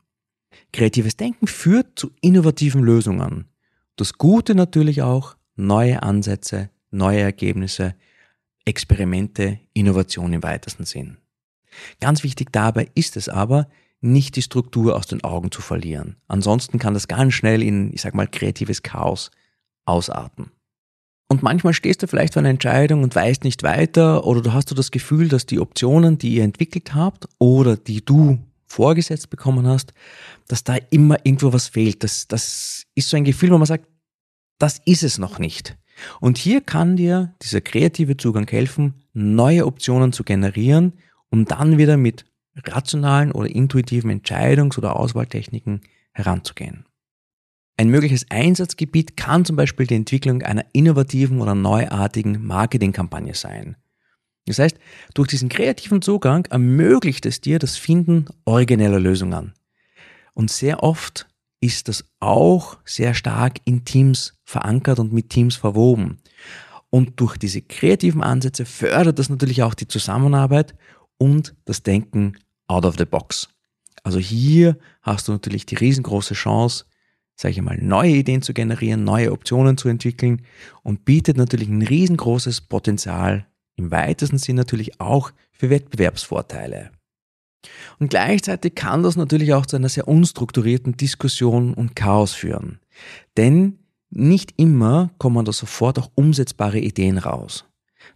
Kreatives 0.72 1.16
Denken 1.16 1.46
führt 1.46 1.98
zu 1.98 2.10
innovativen 2.20 2.82
Lösungen. 2.82 3.46
Das 3.96 4.12
Gute 4.14 4.54
natürlich 4.54 5.02
auch, 5.02 5.36
neue 5.56 6.02
Ansätze, 6.02 6.70
neue 6.90 7.20
Ergebnisse, 7.20 7.94
Experimente, 8.64 9.60
Innovation 9.72 10.32
im 10.32 10.42
weitesten 10.42 10.84
Sinn. 10.84 11.16
Ganz 12.00 12.22
wichtig 12.22 12.52
dabei 12.52 12.88
ist 12.94 13.16
es 13.16 13.28
aber, 13.28 13.68
nicht 14.00 14.36
die 14.36 14.42
Struktur 14.42 14.96
aus 14.96 15.06
den 15.06 15.24
Augen 15.24 15.50
zu 15.50 15.60
verlieren. 15.60 16.16
Ansonsten 16.28 16.78
kann 16.78 16.94
das 16.94 17.08
ganz 17.08 17.34
schnell 17.34 17.62
in, 17.62 17.92
ich 17.92 18.02
sag 18.02 18.14
mal, 18.14 18.28
kreatives 18.28 18.82
Chaos 18.82 19.30
ausarten. 19.84 20.52
Und 21.28 21.42
manchmal 21.42 21.74
stehst 21.74 22.02
du 22.02 22.06
vielleicht 22.06 22.34
vor 22.34 22.40
einer 22.40 22.48
Entscheidung 22.48 23.02
und 23.02 23.14
weißt 23.14 23.44
nicht 23.44 23.62
weiter 23.62 24.24
oder 24.24 24.40
du 24.40 24.52
hast 24.52 24.70
du 24.70 24.74
das 24.74 24.90
Gefühl, 24.90 25.28
dass 25.28 25.44
die 25.44 25.60
Optionen, 25.60 26.16
die 26.16 26.36
ihr 26.36 26.44
entwickelt 26.44 26.94
habt 26.94 27.28
oder 27.38 27.76
die 27.76 28.02
du 28.04 28.38
vorgesetzt 28.66 29.28
bekommen 29.30 29.66
hast, 29.66 29.92
dass 30.46 30.64
da 30.64 30.76
immer 30.90 31.16
irgendwo 31.24 31.52
was 31.52 31.68
fehlt. 31.68 32.02
Das, 32.02 32.28
das 32.28 32.84
ist 32.94 33.10
so 33.10 33.16
ein 33.16 33.24
Gefühl, 33.24 33.50
wo 33.50 33.58
man 33.58 33.66
sagt, 33.66 33.86
das 34.58 34.80
ist 34.84 35.02
es 35.02 35.18
noch 35.18 35.38
nicht. 35.38 35.76
Und 36.20 36.38
hier 36.38 36.60
kann 36.60 36.96
dir 36.96 37.34
dieser 37.42 37.60
kreative 37.60 38.16
Zugang 38.16 38.48
helfen, 38.48 38.94
neue 39.12 39.66
Optionen 39.66 40.12
zu 40.12 40.24
generieren, 40.24 40.94
um 41.30 41.44
dann 41.44 41.78
wieder 41.78 41.96
mit 41.96 42.24
rationalen 42.56 43.32
oder 43.32 43.48
intuitiven 43.48 44.10
Entscheidungs- 44.10 44.78
oder 44.78 44.96
Auswahltechniken 44.96 45.82
heranzugehen. 46.12 46.84
Ein 47.76 47.90
mögliches 47.90 48.26
Einsatzgebiet 48.28 49.16
kann 49.16 49.44
zum 49.44 49.54
Beispiel 49.54 49.86
die 49.86 49.94
Entwicklung 49.94 50.42
einer 50.42 50.64
innovativen 50.72 51.40
oder 51.40 51.54
neuartigen 51.54 52.44
Marketingkampagne 52.44 53.34
sein. 53.34 53.76
Das 54.46 54.58
heißt, 54.58 54.78
durch 55.14 55.28
diesen 55.28 55.48
kreativen 55.48 56.02
Zugang 56.02 56.46
ermöglicht 56.46 57.24
es 57.26 57.40
dir 57.40 57.58
das 57.58 57.76
Finden 57.76 58.26
origineller 58.44 58.98
Lösungen. 58.98 59.52
Und 60.34 60.50
sehr 60.50 60.82
oft 60.82 61.28
ist 61.60 61.88
das 61.88 62.04
auch 62.18 62.78
sehr 62.84 63.14
stark 63.14 63.58
in 63.64 63.84
Teams 63.84 64.34
verankert 64.44 64.98
und 64.98 65.12
mit 65.12 65.30
Teams 65.30 65.56
verwoben. 65.56 66.18
Und 66.90 67.20
durch 67.20 67.36
diese 67.36 67.60
kreativen 67.60 68.22
Ansätze 68.22 68.64
fördert 68.64 69.18
das 69.18 69.28
natürlich 69.28 69.62
auch 69.62 69.74
die 69.74 69.88
Zusammenarbeit 69.88 70.74
und 71.18 71.54
das 71.64 71.82
Denken 71.82 72.38
out 72.66 72.84
of 72.84 72.96
the 72.98 73.04
box. 73.04 73.48
Also 74.02 74.18
hier 74.18 74.78
hast 75.02 75.28
du 75.28 75.32
natürlich 75.32 75.66
die 75.66 75.74
riesengroße 75.74 76.34
Chance, 76.34 76.84
sage 77.36 77.52
ich 77.52 77.62
mal, 77.62 77.78
neue 77.78 78.12
Ideen 78.12 78.42
zu 78.42 78.54
generieren, 78.54 79.04
neue 79.04 79.32
Optionen 79.32 79.76
zu 79.76 79.88
entwickeln 79.88 80.42
und 80.82 81.04
bietet 81.04 81.36
natürlich 81.36 81.68
ein 81.68 81.82
riesengroßes 81.82 82.62
Potenzial 82.62 83.46
im 83.76 83.90
weitesten 83.90 84.38
Sinn 84.38 84.56
natürlich 84.56 85.00
auch 85.00 85.32
für 85.52 85.70
Wettbewerbsvorteile. 85.70 86.90
Und 87.98 88.10
gleichzeitig 88.10 88.74
kann 88.74 89.02
das 89.02 89.16
natürlich 89.16 89.52
auch 89.54 89.66
zu 89.66 89.76
einer 89.76 89.88
sehr 89.88 90.08
unstrukturierten 90.08 90.96
Diskussion 90.96 91.74
und 91.74 91.96
Chaos 91.96 92.32
führen. 92.32 92.80
Denn 93.36 93.78
nicht 94.10 94.54
immer 94.56 95.10
kommen 95.18 95.44
da 95.44 95.52
sofort 95.52 95.98
auch 95.98 96.10
umsetzbare 96.14 96.78
Ideen 96.78 97.18
raus. 97.18 97.64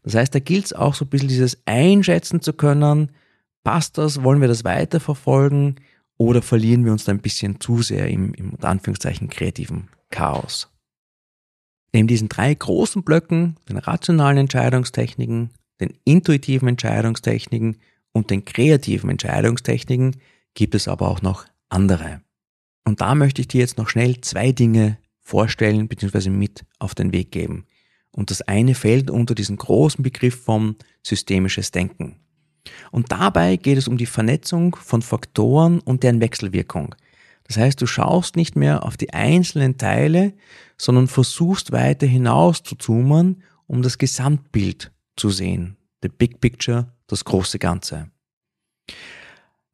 Das 0.02 0.14
heißt, 0.14 0.34
da 0.34 0.38
gilt 0.38 0.66
es 0.66 0.72
auch 0.72 0.94
so 0.94 1.04
ein 1.04 1.08
bisschen 1.08 1.28
dieses 1.28 1.58
einschätzen 1.66 2.40
zu 2.40 2.52
können, 2.52 3.10
passt 3.64 3.98
das, 3.98 4.22
wollen 4.22 4.40
wir 4.40 4.48
das 4.48 4.64
weiterverfolgen, 4.64 5.76
oder 6.18 6.42
verlieren 6.42 6.84
wir 6.84 6.92
uns 6.92 7.04
da 7.04 7.12
ein 7.12 7.20
bisschen 7.20 7.60
zu 7.60 7.82
sehr 7.82 8.08
im, 8.08 8.32
im 8.34 8.50
unter 8.50 8.68
Anführungszeichen 8.68 9.28
kreativen 9.28 9.88
Chaos? 10.10 10.68
Neben 11.92 12.06
diesen 12.06 12.28
drei 12.28 12.54
großen 12.54 13.02
Blöcken, 13.02 13.56
den 13.68 13.78
rationalen 13.78 14.38
Entscheidungstechniken, 14.38 15.50
den 15.80 15.94
intuitiven 16.04 16.68
Entscheidungstechniken 16.68 17.78
und 18.12 18.30
den 18.30 18.44
kreativen 18.44 19.10
Entscheidungstechniken, 19.10 20.16
gibt 20.54 20.74
es 20.74 20.88
aber 20.88 21.08
auch 21.08 21.22
noch 21.22 21.44
andere. 21.68 22.20
Und 22.84 23.00
da 23.00 23.14
möchte 23.14 23.40
ich 23.40 23.48
dir 23.48 23.60
jetzt 23.60 23.78
noch 23.78 23.88
schnell 23.88 24.20
zwei 24.20 24.52
Dinge 24.52 24.98
vorstellen 25.20 25.88
bzw. 25.88 26.30
mit 26.30 26.64
auf 26.78 26.94
den 26.94 27.12
Weg 27.12 27.30
geben. 27.32 27.66
Und 28.12 28.30
das 28.30 28.42
eine 28.42 28.74
fällt 28.74 29.10
unter 29.10 29.34
diesen 29.34 29.56
großen 29.56 30.02
Begriff 30.02 30.42
vom 30.42 30.76
systemisches 31.02 31.70
Denken. 31.70 32.16
Und 32.90 33.10
dabei 33.10 33.56
geht 33.56 33.78
es 33.78 33.88
um 33.88 33.96
die 33.96 34.06
Vernetzung 34.06 34.76
von 34.76 35.02
Faktoren 35.02 35.80
und 35.80 36.02
deren 36.02 36.20
Wechselwirkung. 36.20 36.94
Das 37.44 37.56
heißt, 37.56 37.80
du 37.80 37.86
schaust 37.86 38.36
nicht 38.36 38.54
mehr 38.54 38.84
auf 38.84 38.96
die 38.96 39.12
einzelnen 39.12 39.78
Teile, 39.78 40.34
sondern 40.76 41.08
versuchst 41.08 41.72
weiter 41.72 42.06
hinaus 42.06 42.62
zu 42.62 42.76
zoomen, 42.76 43.42
um 43.66 43.82
das 43.82 43.98
Gesamtbild 43.98 44.92
zu 45.16 45.30
sehen. 45.30 45.76
The 46.02 46.08
Big 46.08 46.40
Picture, 46.40 46.92
das 47.06 47.24
große 47.24 47.58
Ganze. 47.58 48.10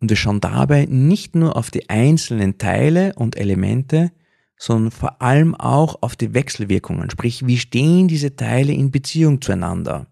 Und 0.01 0.11
wir 0.11 0.17
schauen 0.17 0.41
dabei 0.41 0.87
nicht 0.87 1.35
nur 1.35 1.57
auf 1.57 1.71
die 1.71 1.89
einzelnen 1.91 2.59
Teile 2.59 3.15
und 3.17 3.37
Elemente, 3.37 4.13
sondern 4.59 4.91
vor 4.91 5.23
allem 5.23 5.55
auch 5.55 6.03
auf 6.03 6.17
die 6.17 6.35
Wechselwirkungen, 6.35 7.11
sprich, 7.11 7.47
wie 7.47 7.59
stehen 7.59 8.09
diese 8.09 8.37
Teile 8.37 8.73
in 8.73 8.91
Beziehung 8.91 9.41
zueinander. 9.41 10.07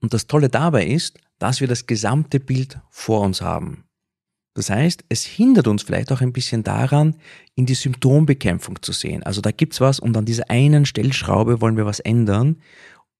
Und 0.00 0.12
das 0.12 0.26
Tolle 0.26 0.48
dabei 0.48 0.86
ist, 0.86 1.18
dass 1.38 1.60
wir 1.60 1.68
das 1.68 1.86
gesamte 1.86 2.38
Bild 2.38 2.78
vor 2.90 3.22
uns 3.22 3.40
haben. 3.40 3.84
Das 4.54 4.68
heißt, 4.68 5.04
es 5.08 5.24
hindert 5.24 5.66
uns 5.66 5.82
vielleicht 5.82 6.12
auch 6.12 6.20
ein 6.20 6.32
bisschen 6.32 6.62
daran, 6.62 7.16
in 7.54 7.64
die 7.64 7.74
Symptombekämpfung 7.74 8.82
zu 8.82 8.92
sehen. 8.92 9.22
Also 9.22 9.40
da 9.40 9.50
gibt's 9.50 9.80
was 9.80 9.98
und 9.98 10.14
an 10.16 10.26
dieser 10.26 10.50
einen 10.50 10.84
Stellschraube 10.84 11.62
wollen 11.62 11.78
wir 11.78 11.86
was 11.86 12.00
ändern, 12.00 12.60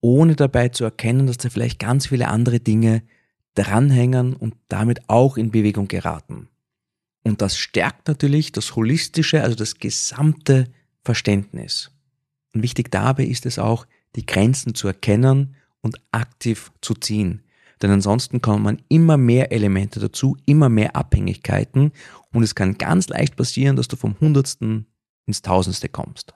ohne 0.03 0.37
dabei 0.37 0.69
zu 0.69 0.85
erkennen, 0.85 1.27
dass 1.27 1.39
da 1.39 1.49
vielleicht 1.49 1.79
ganz 1.79 2.09
viele 2.09 2.29
andere 2.29 2.61
Dinge 2.61 3.03
dranhängen 3.55 4.35
und 4.35 4.55
damit 4.69 5.09
auch 5.09 5.39
in 5.39 5.51
Bewegung 5.51 5.89
geraten. 5.89 6.49
Und 7.25 7.41
das 7.41 7.57
stärkt 7.57 8.09
natürlich 8.09 8.53
das 8.53 8.75
holistische, 8.75 9.43
also 9.43 9.55
das 9.55 9.79
gesamte 9.79 10.69
Verständnis. 11.05 11.91
Und 12.55 12.63
wichtig 12.63 12.91
dabei 12.91 13.25
ist 13.25 13.47
es 13.47 13.59
auch, 13.59 13.87
die 14.17 14.27
Grenzen 14.27 14.75
zu 14.75 14.89
erkennen 14.89 15.55
und 15.81 16.01
aktiv 16.11 16.73
zu 16.81 16.95
ziehen. 16.95 17.43
Denn 17.81 17.91
ansonsten 17.91 18.41
kommen 18.41 18.63
man 18.63 18.83
immer 18.89 19.17
mehr 19.17 19.51
Elemente 19.51 19.99
dazu, 19.99 20.37
immer 20.47 20.69
mehr 20.69 20.95
Abhängigkeiten 20.95 21.93
und 22.33 22.43
es 22.43 22.55
kann 22.55 22.79
ganz 22.79 23.09
leicht 23.09 23.37
passieren, 23.37 23.77
dass 23.77 23.89
du 23.89 23.97
vom 23.97 24.19
Hundertsten 24.21 24.87
ins 25.27 25.43
Tausendste 25.43 25.89
kommst. 25.89 26.35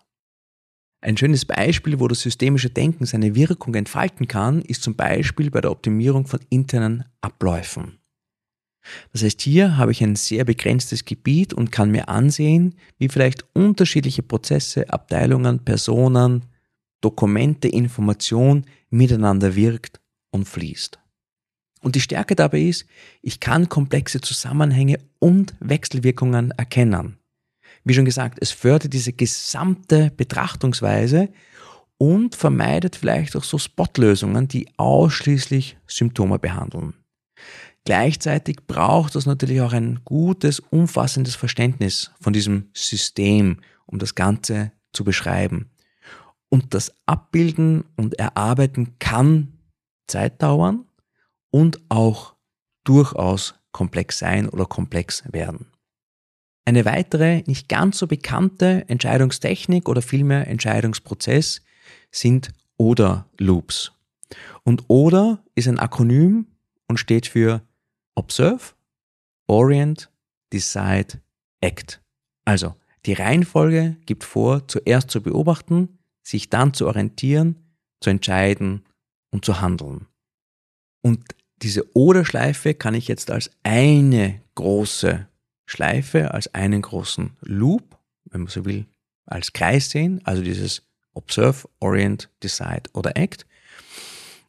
Ein 1.00 1.16
schönes 1.16 1.44
Beispiel, 1.44 2.00
wo 2.00 2.08
das 2.08 2.20
systemische 2.20 2.70
Denken 2.70 3.06
seine 3.06 3.36
Wirkung 3.36 3.74
entfalten 3.74 4.26
kann, 4.26 4.62
ist 4.62 4.82
zum 4.82 4.96
Beispiel 4.96 5.50
bei 5.50 5.60
der 5.60 5.70
Optimierung 5.70 6.26
von 6.26 6.40
internen 6.48 7.04
Abläufen. 7.20 7.98
Das 9.12 9.22
heißt, 9.22 9.40
hier 9.40 9.76
habe 9.76 9.92
ich 9.92 10.02
ein 10.02 10.16
sehr 10.16 10.44
begrenztes 10.44 11.04
Gebiet 11.04 11.52
und 11.52 11.72
kann 11.72 11.90
mir 11.90 12.08
ansehen, 12.08 12.74
wie 12.98 13.08
vielleicht 13.08 13.44
unterschiedliche 13.54 14.22
Prozesse, 14.22 14.88
Abteilungen, 14.90 15.64
Personen, 15.64 16.44
Dokumente, 17.00 17.68
Information 17.68 18.64
miteinander 18.90 19.54
wirkt 19.54 20.00
und 20.30 20.46
fließt. 20.46 20.98
Und 21.82 21.94
die 21.94 22.00
Stärke 22.00 22.34
dabei 22.34 22.62
ist, 22.62 22.86
ich 23.22 23.38
kann 23.38 23.68
komplexe 23.68 24.20
Zusammenhänge 24.20 24.98
und 25.18 25.54
Wechselwirkungen 25.60 26.50
erkennen. 26.52 27.18
Wie 27.84 27.94
schon 27.94 28.04
gesagt, 28.04 28.38
es 28.40 28.50
fördert 28.50 28.92
diese 28.92 29.12
gesamte 29.12 30.10
Betrachtungsweise 30.16 31.28
und 31.98 32.34
vermeidet 32.34 32.96
vielleicht 32.96 33.36
auch 33.36 33.44
so 33.44 33.58
Spotlösungen, 33.58 34.48
die 34.48 34.68
ausschließlich 34.76 35.76
Symptome 35.86 36.38
behandeln. 36.38 36.94
Gleichzeitig 37.86 38.66
braucht 38.66 39.14
es 39.14 39.26
natürlich 39.26 39.60
auch 39.60 39.72
ein 39.72 40.00
gutes, 40.04 40.58
umfassendes 40.58 41.36
Verständnis 41.36 42.10
von 42.20 42.32
diesem 42.32 42.68
System, 42.74 43.60
um 43.86 44.00
das 44.00 44.16
Ganze 44.16 44.72
zu 44.92 45.04
beschreiben. 45.04 45.70
Und 46.48 46.74
das 46.74 46.92
Abbilden 47.06 47.84
und 47.96 48.18
Erarbeiten 48.18 48.98
kann 48.98 49.52
Zeit 50.08 50.42
dauern 50.42 50.84
und 51.52 51.80
auch 51.88 52.34
durchaus 52.82 53.54
komplex 53.70 54.18
sein 54.18 54.48
oder 54.48 54.66
komplex 54.66 55.22
werden. 55.30 55.66
Eine 56.64 56.86
weitere, 56.86 57.44
nicht 57.46 57.68
ganz 57.68 57.98
so 57.98 58.08
bekannte 58.08 58.84
Entscheidungstechnik 58.88 59.88
oder 59.88 60.02
vielmehr 60.02 60.48
Entscheidungsprozess 60.48 61.62
sind 62.10 62.48
Oder-Loops. 62.78 63.92
Und 64.64 64.82
Oder 64.88 65.44
ist 65.54 65.68
ein 65.68 65.78
Akronym 65.78 66.46
und 66.88 66.98
steht 66.98 67.28
für 67.28 67.62
Observe, 68.16 68.74
Orient, 69.46 70.10
Decide, 70.52 71.20
Act. 71.60 72.02
Also 72.44 72.74
die 73.04 73.12
Reihenfolge 73.12 73.96
gibt 74.06 74.24
vor, 74.24 74.66
zuerst 74.66 75.10
zu 75.10 75.22
beobachten, 75.22 75.98
sich 76.22 76.50
dann 76.50 76.74
zu 76.74 76.86
orientieren, 76.86 77.56
zu 78.00 78.10
entscheiden 78.10 78.84
und 79.30 79.44
zu 79.44 79.60
handeln. 79.60 80.06
Und 81.02 81.24
diese 81.62 81.94
Oder-Schleife 81.96 82.74
kann 82.74 82.94
ich 82.94 83.08
jetzt 83.08 83.30
als 83.30 83.50
eine 83.62 84.42
große 84.56 85.28
Schleife, 85.66 86.34
als 86.34 86.52
einen 86.54 86.82
großen 86.82 87.36
Loop, 87.40 87.98
wenn 88.24 88.42
man 88.42 88.50
so 88.50 88.64
will, 88.64 88.86
als 89.24 89.52
Kreis 89.52 89.90
sehen, 89.90 90.20
also 90.24 90.42
dieses 90.42 90.82
Observe, 91.14 91.68
Orient, 91.80 92.30
Decide 92.42 92.90
oder 92.92 93.16
Act. 93.16 93.46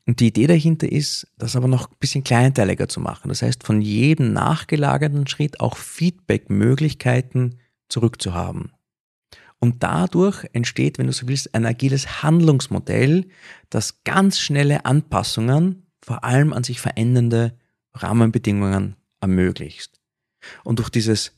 Und 0.07 0.21
die 0.21 0.27
Idee 0.27 0.47
dahinter 0.47 0.89
ist, 0.89 1.27
das 1.37 1.57
aber 1.57 1.67
noch 1.67 1.91
ein 1.91 1.97
bisschen 1.99 2.23
kleinteiliger 2.23 2.87
zu 2.87 3.01
machen. 3.01 3.27
Das 3.27 3.41
heißt, 3.41 3.65
von 3.65 3.81
jedem 3.81 4.31
nachgelagerten 4.31 5.27
Schritt 5.27 5.59
auch 5.59 5.75
Feedback-Möglichkeiten 5.75 7.59
zurückzuhaben. 7.89 8.71
Und 9.59 9.83
dadurch 9.83 10.45
entsteht, 10.53 10.97
wenn 10.97 11.07
du 11.07 11.13
so 11.13 11.27
willst, 11.27 11.53
ein 11.53 11.65
agiles 11.65 12.23
Handlungsmodell, 12.23 13.25
das 13.69 14.03
ganz 14.05 14.39
schnelle 14.39 14.85
Anpassungen, 14.85 15.87
vor 16.01 16.23
allem 16.23 16.53
an 16.53 16.63
sich 16.63 16.79
verändernde 16.79 17.57
Rahmenbedingungen 17.93 18.95
ermöglicht. 19.19 19.99
Und 20.63 20.79
durch 20.79 20.89
dieses 20.89 21.33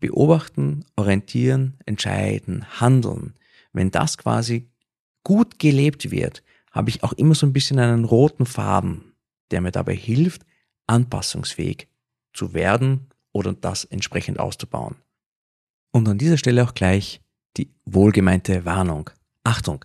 Beobachten, 0.00 0.84
Orientieren, 0.96 1.78
Entscheiden, 1.86 2.66
Handeln, 2.80 3.34
wenn 3.72 3.92
das 3.92 4.18
quasi 4.18 4.70
gut 5.22 5.60
gelebt 5.60 6.10
wird, 6.10 6.42
habe 6.76 6.90
ich 6.90 7.02
auch 7.02 7.14
immer 7.14 7.34
so 7.34 7.46
ein 7.46 7.54
bisschen 7.54 7.78
einen 7.78 8.04
roten 8.04 8.44
Faden, 8.44 9.14
der 9.50 9.62
mir 9.62 9.72
dabei 9.72 9.96
hilft, 9.96 10.42
anpassungsfähig 10.86 11.88
zu 12.34 12.52
werden 12.52 13.08
oder 13.32 13.54
das 13.54 13.84
entsprechend 13.84 14.38
auszubauen. 14.38 14.96
Und 15.90 16.06
an 16.06 16.18
dieser 16.18 16.36
Stelle 16.36 16.62
auch 16.62 16.74
gleich 16.74 17.22
die 17.56 17.70
wohlgemeinte 17.86 18.66
Warnung. 18.66 19.08
Achtung, 19.42 19.84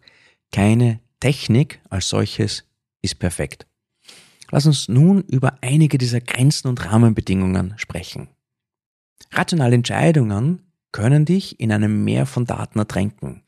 keine 0.51 0.99
Technik 1.21 1.79
als 1.89 2.09
solches 2.09 2.65
ist 3.01 3.19
perfekt. 3.19 3.65
Lass 4.51 4.65
uns 4.65 4.89
nun 4.89 5.21
über 5.21 5.57
einige 5.61 5.97
dieser 5.97 6.19
Grenzen 6.19 6.67
und 6.67 6.83
Rahmenbedingungen 6.85 7.73
sprechen. 7.77 8.27
Rationale 9.31 9.75
Entscheidungen 9.75 10.63
können 10.91 11.23
dich 11.23 11.57
in 11.61 11.71
einem 11.71 12.03
Meer 12.03 12.25
von 12.25 12.45
Daten 12.45 12.79
ertränken. 12.79 13.43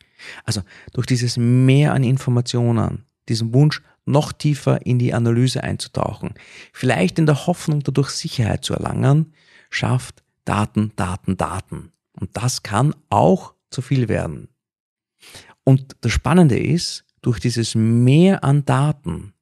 Also 0.46 0.62
durch 0.94 1.08
dieses 1.08 1.36
Meer 1.36 1.94
an 1.94 2.06
Informationen, 2.06 3.04
diesen 3.30 3.54
Wunsch, 3.54 3.82
noch 4.06 4.34
tiefer 4.34 4.86
in 4.86 5.00
die 5.00 5.14
Analyse 5.14 5.64
einzutauchen, 5.64 6.34
vielleicht 6.74 7.20
in 7.20 7.26
der 7.26 7.48
Hoffnung, 7.48 7.82
dadurch 7.84 8.10
Sicherheit 8.10 8.66
zu 8.66 8.74
erlangen, 8.74 9.34
schafft 9.70 10.24
Daten, 10.46 10.92
Daten, 10.96 11.38
Daten. 11.38 11.92
Und 12.20 12.36
das 12.36 12.64
kann 12.64 12.94
auch 13.10 13.54
zu 13.70 13.82
viel 13.82 14.10
werden. 14.10 14.50
Und 15.64 15.96
das 16.02 16.12
Spannende 16.12 16.60
ist, 16.60 17.06
durch 17.22 17.40
dieses 17.40 17.76
Mehr 17.76 18.44
an 18.44 18.66
Daten 18.66 19.34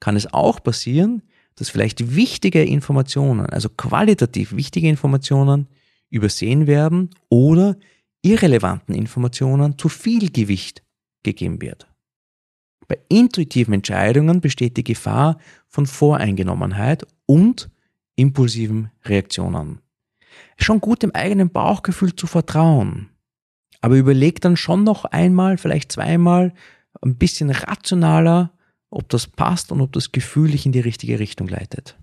kann 0.00 0.16
es 0.16 0.32
auch 0.32 0.62
passieren, 0.62 1.22
dass 1.54 1.70
vielleicht 1.70 2.14
wichtige 2.14 2.64
Informationen, 2.64 3.46
also 3.46 3.68
qualitativ 3.68 4.54
wichtige 4.54 4.88
Informationen, 4.88 5.68
übersehen 6.10 6.66
werden 6.66 7.10
oder 7.28 7.76
irrelevanten 8.22 8.94
Informationen 8.94 9.78
zu 9.78 9.88
viel 9.88 10.30
Gewicht 10.30 10.82
gegeben 11.22 11.60
wird. 11.60 11.86
Bei 12.88 12.98
intuitiven 13.08 13.74
Entscheidungen 13.74 14.40
besteht 14.40 14.76
die 14.78 14.84
Gefahr 14.84 15.38
von 15.68 15.86
Voreingenommenheit 15.86 17.06
und 17.26 17.70
impulsiven 18.16 18.90
Reaktionen. 19.04 19.80
Schon 20.56 20.80
gut 20.80 21.02
dem 21.02 21.14
eigenen 21.14 21.50
Bauchgefühl 21.50 22.16
zu 22.16 22.26
vertrauen, 22.26 23.10
aber 23.80 23.96
überleg 23.96 24.40
dann 24.40 24.56
schon 24.56 24.84
noch 24.84 25.04
einmal, 25.04 25.58
vielleicht 25.58 25.92
zweimal, 25.92 26.52
ein 27.02 27.16
bisschen 27.16 27.50
rationaler, 27.50 28.52
ob 28.90 29.08
das 29.10 29.26
passt 29.26 29.70
und 29.70 29.80
ob 29.80 29.92
das 29.92 30.10
Gefühl 30.10 30.50
dich 30.50 30.66
in 30.66 30.72
die 30.72 30.80
richtige 30.80 31.18
Richtung 31.18 31.46
leitet. 31.46 31.96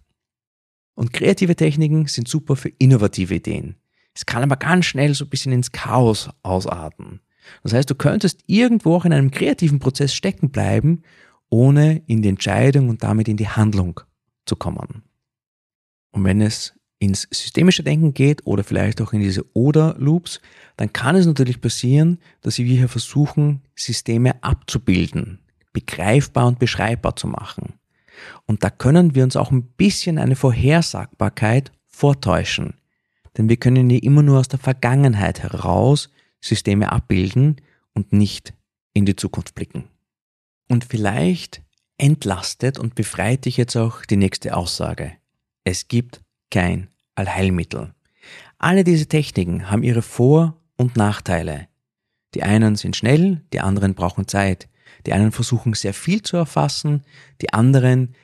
Und 0.93 1.11
kreative 1.11 1.55
Techniken 1.55 2.07
sind 2.07 2.27
super 2.27 2.55
für 2.55 2.69
innovative 2.69 3.35
Ideen. 3.35 3.75
Es 4.13 4.25
kann 4.25 4.43
aber 4.43 4.55
ganz 4.55 4.85
schnell 4.85 5.13
so 5.13 5.25
ein 5.25 5.29
bisschen 5.29 5.51
ins 5.51 5.71
Chaos 5.71 6.29
ausarten. 6.43 7.19
Das 7.63 7.73
heißt, 7.73 7.89
du 7.89 7.95
könntest 7.95 8.43
irgendwo 8.47 8.95
auch 8.95 9.05
in 9.05 9.13
einem 9.13 9.31
kreativen 9.31 9.79
Prozess 9.79 10.13
stecken 10.13 10.49
bleiben, 10.49 11.03
ohne 11.49 12.01
in 12.07 12.21
die 12.21 12.29
Entscheidung 12.29 12.89
und 12.89 13.03
damit 13.03 13.27
in 13.27 13.37
die 13.37 13.47
Handlung 13.47 14.01
zu 14.45 14.55
kommen. 14.55 15.03
Und 16.11 16.23
wenn 16.23 16.41
es 16.41 16.73
ins 16.99 17.27
systemische 17.31 17.83
Denken 17.83 18.13
geht 18.13 18.45
oder 18.45 18.63
vielleicht 18.63 19.01
auch 19.01 19.13
in 19.13 19.19
diese 19.19 19.45
Oder-Loops, 19.53 20.39
dann 20.77 20.93
kann 20.93 21.15
es 21.15 21.25
natürlich 21.25 21.61
passieren, 21.61 22.19
dass 22.41 22.57
wir 22.57 22.65
hier 22.65 22.89
versuchen, 22.89 23.61
Systeme 23.75 24.41
abzubilden, 24.43 25.39
begreifbar 25.73 26.47
und 26.47 26.59
beschreibbar 26.59 27.15
zu 27.15 27.27
machen. 27.27 27.73
Und 28.45 28.63
da 28.63 28.69
können 28.69 29.13
wir 29.13 29.23
uns 29.23 29.35
auch 29.35 29.51
ein 29.51 29.63
bisschen 29.63 30.17
eine 30.17 30.35
Vorhersagbarkeit 30.35 31.71
vortäuschen. 31.85 32.75
Denn 33.37 33.49
wir 33.49 33.57
können 33.57 33.89
ja 33.89 33.99
immer 34.01 34.21
nur 34.23 34.39
aus 34.39 34.47
der 34.47 34.59
Vergangenheit 34.59 35.43
heraus 35.43 36.09
Systeme 36.45 36.91
abbilden 36.91 37.55
und 37.93 38.13
nicht 38.13 38.53
in 38.93 39.05
die 39.05 39.15
Zukunft 39.15 39.55
blicken. 39.55 39.85
Und 40.69 40.85
vielleicht 40.85 41.61
entlastet 41.97 42.77
und 42.77 42.95
befreit 42.95 43.45
dich 43.45 43.57
jetzt 43.57 43.75
auch 43.75 44.05
die 44.05 44.17
nächste 44.17 44.55
Aussage. 44.55 45.13
Es 45.63 45.87
gibt 45.87 46.21
kein 46.51 46.89
Allheilmittel. 47.15 47.93
Alle 48.57 48.83
diese 48.83 49.07
Techniken 49.07 49.71
haben 49.71 49.83
ihre 49.83 50.01
Vor- 50.01 50.61
und 50.77 50.95
Nachteile. 50.95 51.67
Die 52.33 52.43
einen 52.43 52.75
sind 52.75 52.95
schnell, 52.95 53.41
die 53.53 53.61
anderen 53.61 53.95
brauchen 53.95 54.27
Zeit. 54.27 54.67
Die 55.05 55.13
einen 55.13 55.31
versuchen 55.31 55.73
sehr 55.73 55.93
viel 55.93 56.21
zu 56.21 56.37
erfassen, 56.37 57.03
die 57.41 57.53
anderen 57.53 58.15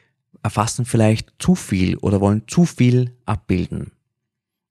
erfassen 0.44 0.86
vielleicht 0.86 1.34
zu 1.40 1.56
viel 1.56 1.98
oder 1.98 2.22
wollen 2.22 2.48
zu 2.48 2.66
viel 2.66 3.16
abbilden. 3.26 3.92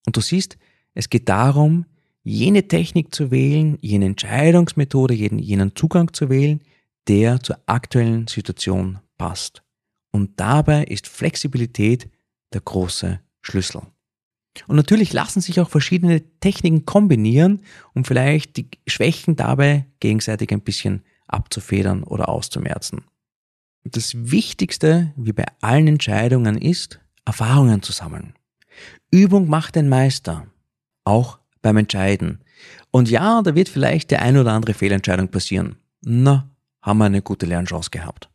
Und 0.06 0.16
du 0.16 0.20
siehst, 0.20 0.58
es 0.94 1.08
geht 1.08 1.28
darum, 1.28 1.86
jene 2.22 2.68
Technik 2.68 3.14
zu 3.14 3.30
wählen, 3.30 3.78
jene 3.80 4.06
Entscheidungsmethode, 4.06 5.14
jeden, 5.14 5.38
jenen 5.38 5.74
Zugang 5.74 6.12
zu 6.12 6.28
wählen, 6.28 6.61
der 7.09 7.42
zur 7.42 7.59
aktuellen 7.66 8.26
Situation 8.26 8.98
passt. 9.18 9.62
Und 10.12 10.38
dabei 10.38 10.85
ist 10.85 11.06
Flexibilität 11.06 12.09
der 12.52 12.61
große 12.61 13.20
Schlüssel. 13.42 13.83
Und 14.66 14.76
natürlich 14.76 15.12
lassen 15.12 15.40
sich 15.40 15.61
auch 15.61 15.70
verschiedene 15.70 16.22
Techniken 16.40 16.85
kombinieren, 16.85 17.62
um 17.94 18.04
vielleicht 18.04 18.56
die 18.56 18.68
Schwächen 18.87 19.37
dabei 19.37 19.87
gegenseitig 20.00 20.50
ein 20.52 20.62
bisschen 20.62 21.04
abzufedern 21.28 22.02
oder 22.02 22.28
auszumerzen. 22.28 23.04
Das 23.85 24.12
Wichtigste, 24.14 25.12
wie 25.16 25.33
bei 25.33 25.46
allen 25.61 25.87
Entscheidungen, 25.87 26.59
ist, 26.59 27.00
Erfahrungen 27.24 27.83
zu 27.83 27.92
sammeln. 27.92 28.35
Übung 29.11 29.48
macht 29.48 29.76
den 29.76 29.88
Meister, 29.88 30.46
auch 31.04 31.38
beim 31.62 31.77
Entscheiden. 31.77 32.40
Und 32.90 33.11
ja, 33.11 33.42
da 33.42 33.55
wird 33.55 33.68
vielleicht 33.68 34.11
der 34.11 34.23
ein 34.23 34.37
oder 34.37 34.53
andere 34.53 34.75
Fehlentscheidung 34.75 35.29
passieren. 35.29 35.77
Na, 36.03 36.49
haben 36.83 36.99
wir 36.99 37.07
eine 37.07 37.23
gute 37.23 37.46
Lernchance 37.46 37.90
gehabt. 37.90 38.29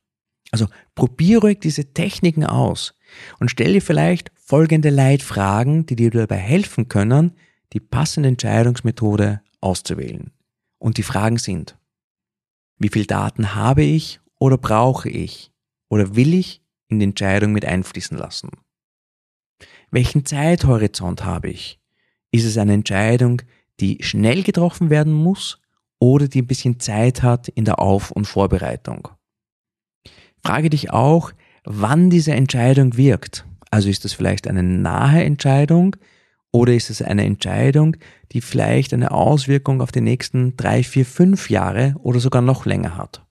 Also 0.52 0.68
probier 0.94 1.40
ruhig 1.40 1.60
diese 1.60 1.94
Techniken 1.94 2.46
aus 2.46 2.94
und 3.40 3.50
stell 3.50 3.74
dir 3.74 3.82
vielleicht 3.82 4.32
folgende 4.36 4.90
Leitfragen, 4.90 5.86
die 5.86 5.96
dir 5.96 6.12
dabei 6.12 6.38
helfen 6.38 6.88
können, 6.88 7.32
die 7.74 7.80
passende 7.80 8.30
Entscheidungsmethode 8.30 9.42
auszuwählen. 9.60 10.32
Und 10.78 10.98
die 10.98 11.04
Fragen 11.04 11.38
sind, 11.38 11.78
wie 12.78 12.90
viel 12.90 13.06
Daten 13.06 13.56
habe 13.56 13.84
ich 13.84 14.20
oder 14.40 14.58
brauche 14.58 15.10
ich 15.10 15.52
oder 15.90 16.16
will 16.16 16.34
ich 16.34 16.62
in 16.88 17.00
die 17.00 17.06
Entscheidung 17.06 17.52
mit 17.52 17.66
einfließen 17.66 18.18
lassen? 18.18 18.52
Welchen 19.92 20.26
Zeithorizont 20.26 21.24
habe 21.26 21.50
ich? 21.50 21.80
Ist 22.36 22.44
es 22.44 22.58
eine 22.58 22.74
Entscheidung, 22.74 23.44
die 23.80 24.00
schnell 24.02 24.44
getroffen 24.44 24.90
werden 24.90 25.14
muss 25.14 25.62
oder 26.00 26.28
die 26.28 26.42
ein 26.42 26.48
bisschen 26.48 26.82
Zeit 26.82 27.24
hat 27.24 27.48
in 27.48 27.64
der 27.64 27.80
Auf- 27.80 28.12
und 28.12 28.26
Vorbereitung? 28.26 29.08
Frage 30.44 30.70
dich 30.70 30.92
auch, 30.92 31.32
wann 31.64 32.10
diese 32.10 32.34
Entscheidung 32.34 32.98
wirkt. 32.98 33.46
Also 33.72 33.88
ist 33.88 34.04
das 34.04 34.12
vielleicht 34.12 34.48
eine 34.48 34.64
nahe 34.64 35.24
Entscheidung 35.24 35.96
oder 36.52 36.74
ist 36.74 36.90
es 36.90 37.02
eine 37.02 37.24
Entscheidung, 37.24 37.96
die 38.34 38.42
vielleicht 38.42 38.94
eine 38.94 39.12
Auswirkung 39.12 39.80
auf 39.80 39.94
die 39.94 40.02
nächsten 40.02 40.58
drei, 40.58 40.84
vier, 40.84 41.06
fünf 41.06 41.50
Jahre 41.50 41.96
oder 42.04 42.20
sogar 42.20 42.42
noch 42.42 42.66
länger 42.66 42.98
hat? 42.98 43.26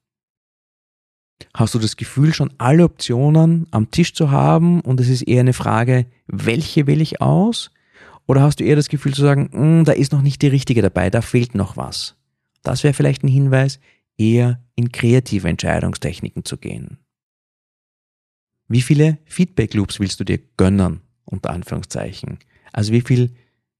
Hast 1.52 1.74
du 1.74 1.78
das 1.78 1.98
Gefühl, 1.98 2.32
schon 2.32 2.54
alle 2.56 2.84
Optionen 2.84 3.66
am 3.70 3.90
Tisch 3.90 4.14
zu 4.14 4.30
haben 4.30 4.80
und 4.80 4.98
es 4.98 5.10
ist 5.10 5.28
eher 5.28 5.40
eine 5.40 5.52
Frage, 5.52 6.06
welche 6.26 6.86
wähle 6.86 7.02
ich 7.02 7.20
aus? 7.20 7.70
Oder 8.26 8.42
hast 8.42 8.60
du 8.60 8.64
eher 8.64 8.76
das 8.76 8.88
Gefühl 8.88 9.14
zu 9.14 9.22
sagen, 9.22 9.50
hm, 9.52 9.84
da 9.84 9.92
ist 9.92 10.12
noch 10.12 10.22
nicht 10.22 10.40
die 10.42 10.48
richtige 10.48 10.82
dabei, 10.82 11.10
da 11.10 11.20
fehlt 11.20 11.54
noch 11.54 11.76
was? 11.76 12.16
Das 12.62 12.82
wäre 12.82 12.94
vielleicht 12.94 13.22
ein 13.22 13.28
Hinweis, 13.28 13.78
eher 14.16 14.62
in 14.74 14.92
kreative 14.92 15.48
Entscheidungstechniken 15.48 16.44
zu 16.44 16.56
gehen. 16.56 16.98
Wie 18.68 18.80
viele 18.80 19.18
Feedback 19.26 19.74
Loops 19.74 20.00
willst 20.00 20.20
du 20.20 20.24
dir 20.24 20.38
gönnen, 20.56 21.00
unter 21.24 21.50
Anführungszeichen? 21.50 22.38
Also 22.72 22.92
wie 22.92 23.02
viel 23.02 23.34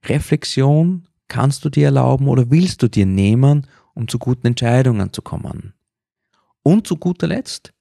Reflexion 0.05 1.09
kannst 1.29 1.65
du 1.65 1.71
dir 1.71 1.87
erlauben 1.87 2.29
oder 2.29 2.51
willst 2.51 2.83
du 2.83 2.89
dir 2.89 3.07
nehmen, 3.07 3.67
um 3.95 4.09
zu 4.09 4.19
guten 4.19 4.47
Entscheidungen 4.47 5.13
zu 5.13 5.23
kommen? 5.23 5.73
Und 6.63 6.87
zu 6.87 6.97
guter 6.97 7.27
Letzt, 7.27 7.73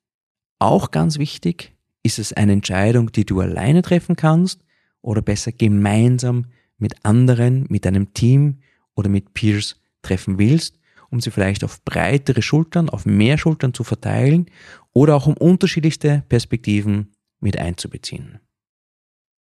auch 0.60 0.92
ganz 0.92 1.18
wichtig, 1.18 1.74
ist 2.04 2.20
es 2.20 2.32
eine 2.32 2.54
Entscheidung, 2.54 3.12
die 3.12 3.26
du 3.26 3.42
alleine 3.42 3.82
treffen 3.82 4.16
kannst 4.16 4.63
oder 5.04 5.22
besser 5.22 5.52
gemeinsam 5.52 6.46
mit 6.78 7.06
anderen, 7.06 7.68
mit 7.70 7.86
einem 7.86 8.14
Team 8.14 8.62
oder 8.96 9.10
mit 9.10 9.36
Peers 9.36 9.80
treffen 10.02 10.40
willst, 10.40 10.80
um 11.12 11.22
sie 11.22 11.30
vielleicht 11.30 11.64
auf 11.64 11.84
breitere 11.84 12.42
Schultern, 12.42 12.90
auf 12.90 13.06
mehr 13.06 13.38
Schultern 13.38 13.74
zu 13.76 13.84
verteilen 13.84 14.48
oder 14.94 15.16
auch 15.16 15.28
um 15.28 15.38
unterschiedlichste 15.38 16.24
Perspektiven 16.28 17.12
mit 17.40 17.58
einzubeziehen. 17.60 18.40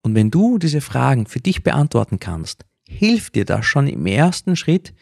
Und 0.04 0.16
wenn 0.16 0.32
du 0.32 0.58
diese 0.58 0.82
Fragen 0.82 1.28
für 1.28 1.40
dich 1.40 1.64
beantworten 1.64 2.20
kannst, 2.20 2.66
hilft 2.88 3.36
dir 3.36 3.46
das 3.46 3.66
schon 3.66 3.88
im 3.88 4.06
ersten 4.06 4.56
Schritt, 4.56 4.94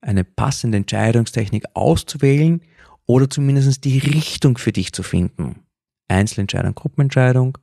eine 0.00 0.24
passende 0.24 0.78
Entscheidungstechnik 0.78 1.64
auszuwählen 1.74 2.62
oder 3.06 3.28
zumindest 3.28 3.84
die 3.84 3.98
Richtung 3.98 4.56
für 4.56 4.72
dich 4.72 4.92
zu 4.92 5.02
finden. 5.02 5.60
Einzelentscheidung, 6.08 6.74
Gruppenentscheidung, 6.74 7.58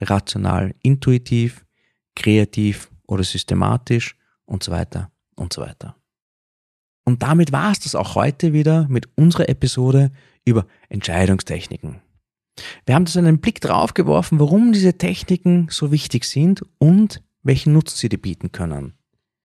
rational, 0.00 0.74
intuitiv, 0.82 1.65
kreativ 2.16 2.90
oder 3.06 3.22
systematisch 3.22 4.16
und 4.44 4.64
so 4.64 4.72
weiter 4.72 5.12
und 5.36 5.52
so 5.52 5.62
weiter. 5.62 5.96
Und 7.04 7.22
damit 7.22 7.52
war 7.52 7.70
es 7.70 7.78
das 7.78 7.94
auch 7.94 8.16
heute 8.16 8.52
wieder 8.52 8.88
mit 8.88 9.08
unserer 9.16 9.48
Episode 9.48 10.10
über 10.44 10.66
Entscheidungstechniken. 10.88 12.00
Wir 12.84 12.94
haben 12.94 13.04
das 13.04 13.16
einen 13.16 13.38
Blick 13.38 13.60
drauf 13.60 13.94
geworfen, 13.94 14.40
warum 14.40 14.72
diese 14.72 14.98
Techniken 14.98 15.68
so 15.70 15.92
wichtig 15.92 16.24
sind 16.24 16.64
und 16.78 17.22
welchen 17.42 17.72
Nutzen 17.72 17.96
sie 17.96 18.08
dir 18.08 18.20
bieten 18.20 18.50
können. 18.50 18.94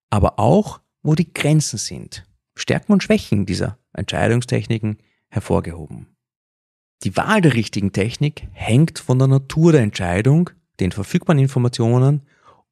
Aber 0.09 0.39
auch, 0.39 0.79
wo 1.03 1.13
die 1.13 1.31
Grenzen 1.31 1.77
sind. 1.77 2.25
Stärken 2.55 2.93
und 2.93 3.03
Schwächen 3.03 3.45
dieser 3.45 3.77
Entscheidungstechniken 3.93 4.97
hervorgehoben. 5.29 6.07
Die 7.03 7.15
Wahl 7.17 7.41
der 7.41 7.53
richtigen 7.53 7.93
Technik 7.93 8.47
hängt 8.51 8.99
von 8.99 9.19
der 9.19 9.27
Natur 9.27 9.71
der 9.71 9.81
Entscheidung, 9.81 10.49
den 10.79 10.91
verfügbaren 10.91 11.39
Informationen 11.39 12.21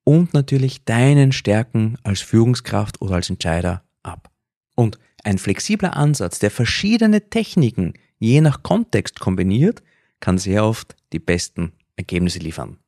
und 0.09 0.33
natürlich 0.33 0.85
deinen 0.85 1.31
Stärken 1.31 1.95
als 2.01 2.21
Führungskraft 2.21 2.99
oder 2.99 3.13
als 3.13 3.29
Entscheider 3.29 3.83
ab. 4.01 4.31
Und 4.75 4.97
ein 5.23 5.37
flexibler 5.37 5.95
Ansatz, 5.95 6.39
der 6.39 6.49
verschiedene 6.49 7.29
Techniken 7.29 7.93
je 8.17 8.41
nach 8.41 8.63
Kontext 8.63 9.19
kombiniert, 9.19 9.83
kann 10.19 10.39
sehr 10.39 10.65
oft 10.65 10.95
die 11.13 11.19
besten 11.19 11.73
Ergebnisse 11.95 12.39
liefern. 12.39 12.79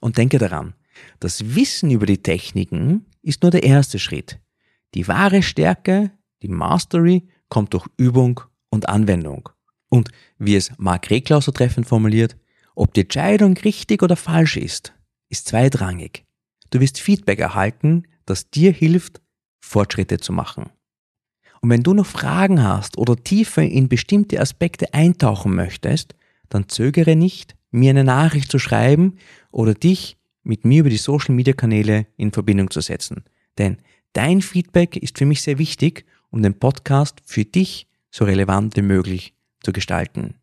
Und 0.00 0.16
denke 0.16 0.38
daran, 0.38 0.72
das 1.20 1.54
Wissen 1.54 1.90
über 1.90 2.06
die 2.06 2.22
Techniken 2.22 3.04
ist 3.20 3.42
nur 3.42 3.50
der 3.50 3.64
erste 3.64 3.98
Schritt. 3.98 4.40
Die 4.94 5.06
wahre 5.08 5.42
Stärke, 5.42 6.10
die 6.40 6.48
Mastery, 6.48 7.28
kommt 7.50 7.74
durch 7.74 7.86
Übung 7.98 8.40
und 8.70 8.88
Anwendung. 8.88 9.50
Und 9.90 10.08
wie 10.38 10.56
es 10.56 10.72
Mark 10.78 11.10
Reklaus 11.10 11.44
so 11.44 11.52
treffend 11.52 11.86
formuliert, 11.86 12.34
ob 12.74 12.94
die 12.94 13.02
Entscheidung 13.02 13.58
richtig 13.58 14.02
oder 14.02 14.16
falsch 14.16 14.56
ist, 14.56 14.94
ist 15.28 15.48
zweitrangig. 15.48 16.24
Du 16.72 16.80
wirst 16.80 16.98
Feedback 16.98 17.38
erhalten, 17.38 18.04
das 18.24 18.50
dir 18.50 18.72
hilft, 18.72 19.20
Fortschritte 19.60 20.18
zu 20.18 20.32
machen. 20.32 20.70
Und 21.60 21.68
wenn 21.68 21.82
du 21.82 21.92
noch 21.92 22.06
Fragen 22.06 22.62
hast 22.62 22.96
oder 22.96 23.14
tiefer 23.14 23.62
in 23.62 23.88
bestimmte 23.88 24.40
Aspekte 24.40 24.92
eintauchen 24.94 25.54
möchtest, 25.54 26.14
dann 26.48 26.68
zögere 26.68 27.14
nicht, 27.14 27.56
mir 27.70 27.90
eine 27.90 28.04
Nachricht 28.04 28.50
zu 28.50 28.58
schreiben 28.58 29.18
oder 29.50 29.74
dich 29.74 30.16
mit 30.42 30.64
mir 30.64 30.80
über 30.80 30.90
die 30.90 30.96
Social 30.96 31.34
Media 31.34 31.52
Kanäle 31.52 32.06
in 32.16 32.32
Verbindung 32.32 32.70
zu 32.70 32.80
setzen. 32.80 33.24
Denn 33.58 33.76
dein 34.14 34.40
Feedback 34.40 34.96
ist 34.96 35.18
für 35.18 35.26
mich 35.26 35.42
sehr 35.42 35.58
wichtig, 35.58 36.06
um 36.30 36.42
den 36.42 36.58
Podcast 36.58 37.20
für 37.24 37.44
dich 37.44 37.86
so 38.10 38.24
relevant 38.24 38.76
wie 38.76 38.82
möglich 38.82 39.34
zu 39.62 39.72
gestalten. 39.72 40.36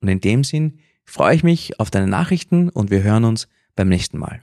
Und 0.00 0.08
in 0.08 0.20
dem 0.20 0.42
Sinn 0.42 0.80
freue 1.04 1.36
ich 1.36 1.44
mich 1.44 1.78
auf 1.78 1.92
deine 1.92 2.08
Nachrichten 2.08 2.70
und 2.70 2.90
wir 2.90 3.04
hören 3.04 3.24
uns 3.24 3.46
beim 3.76 3.88
nächsten 3.88 4.18
Mal. 4.18 4.42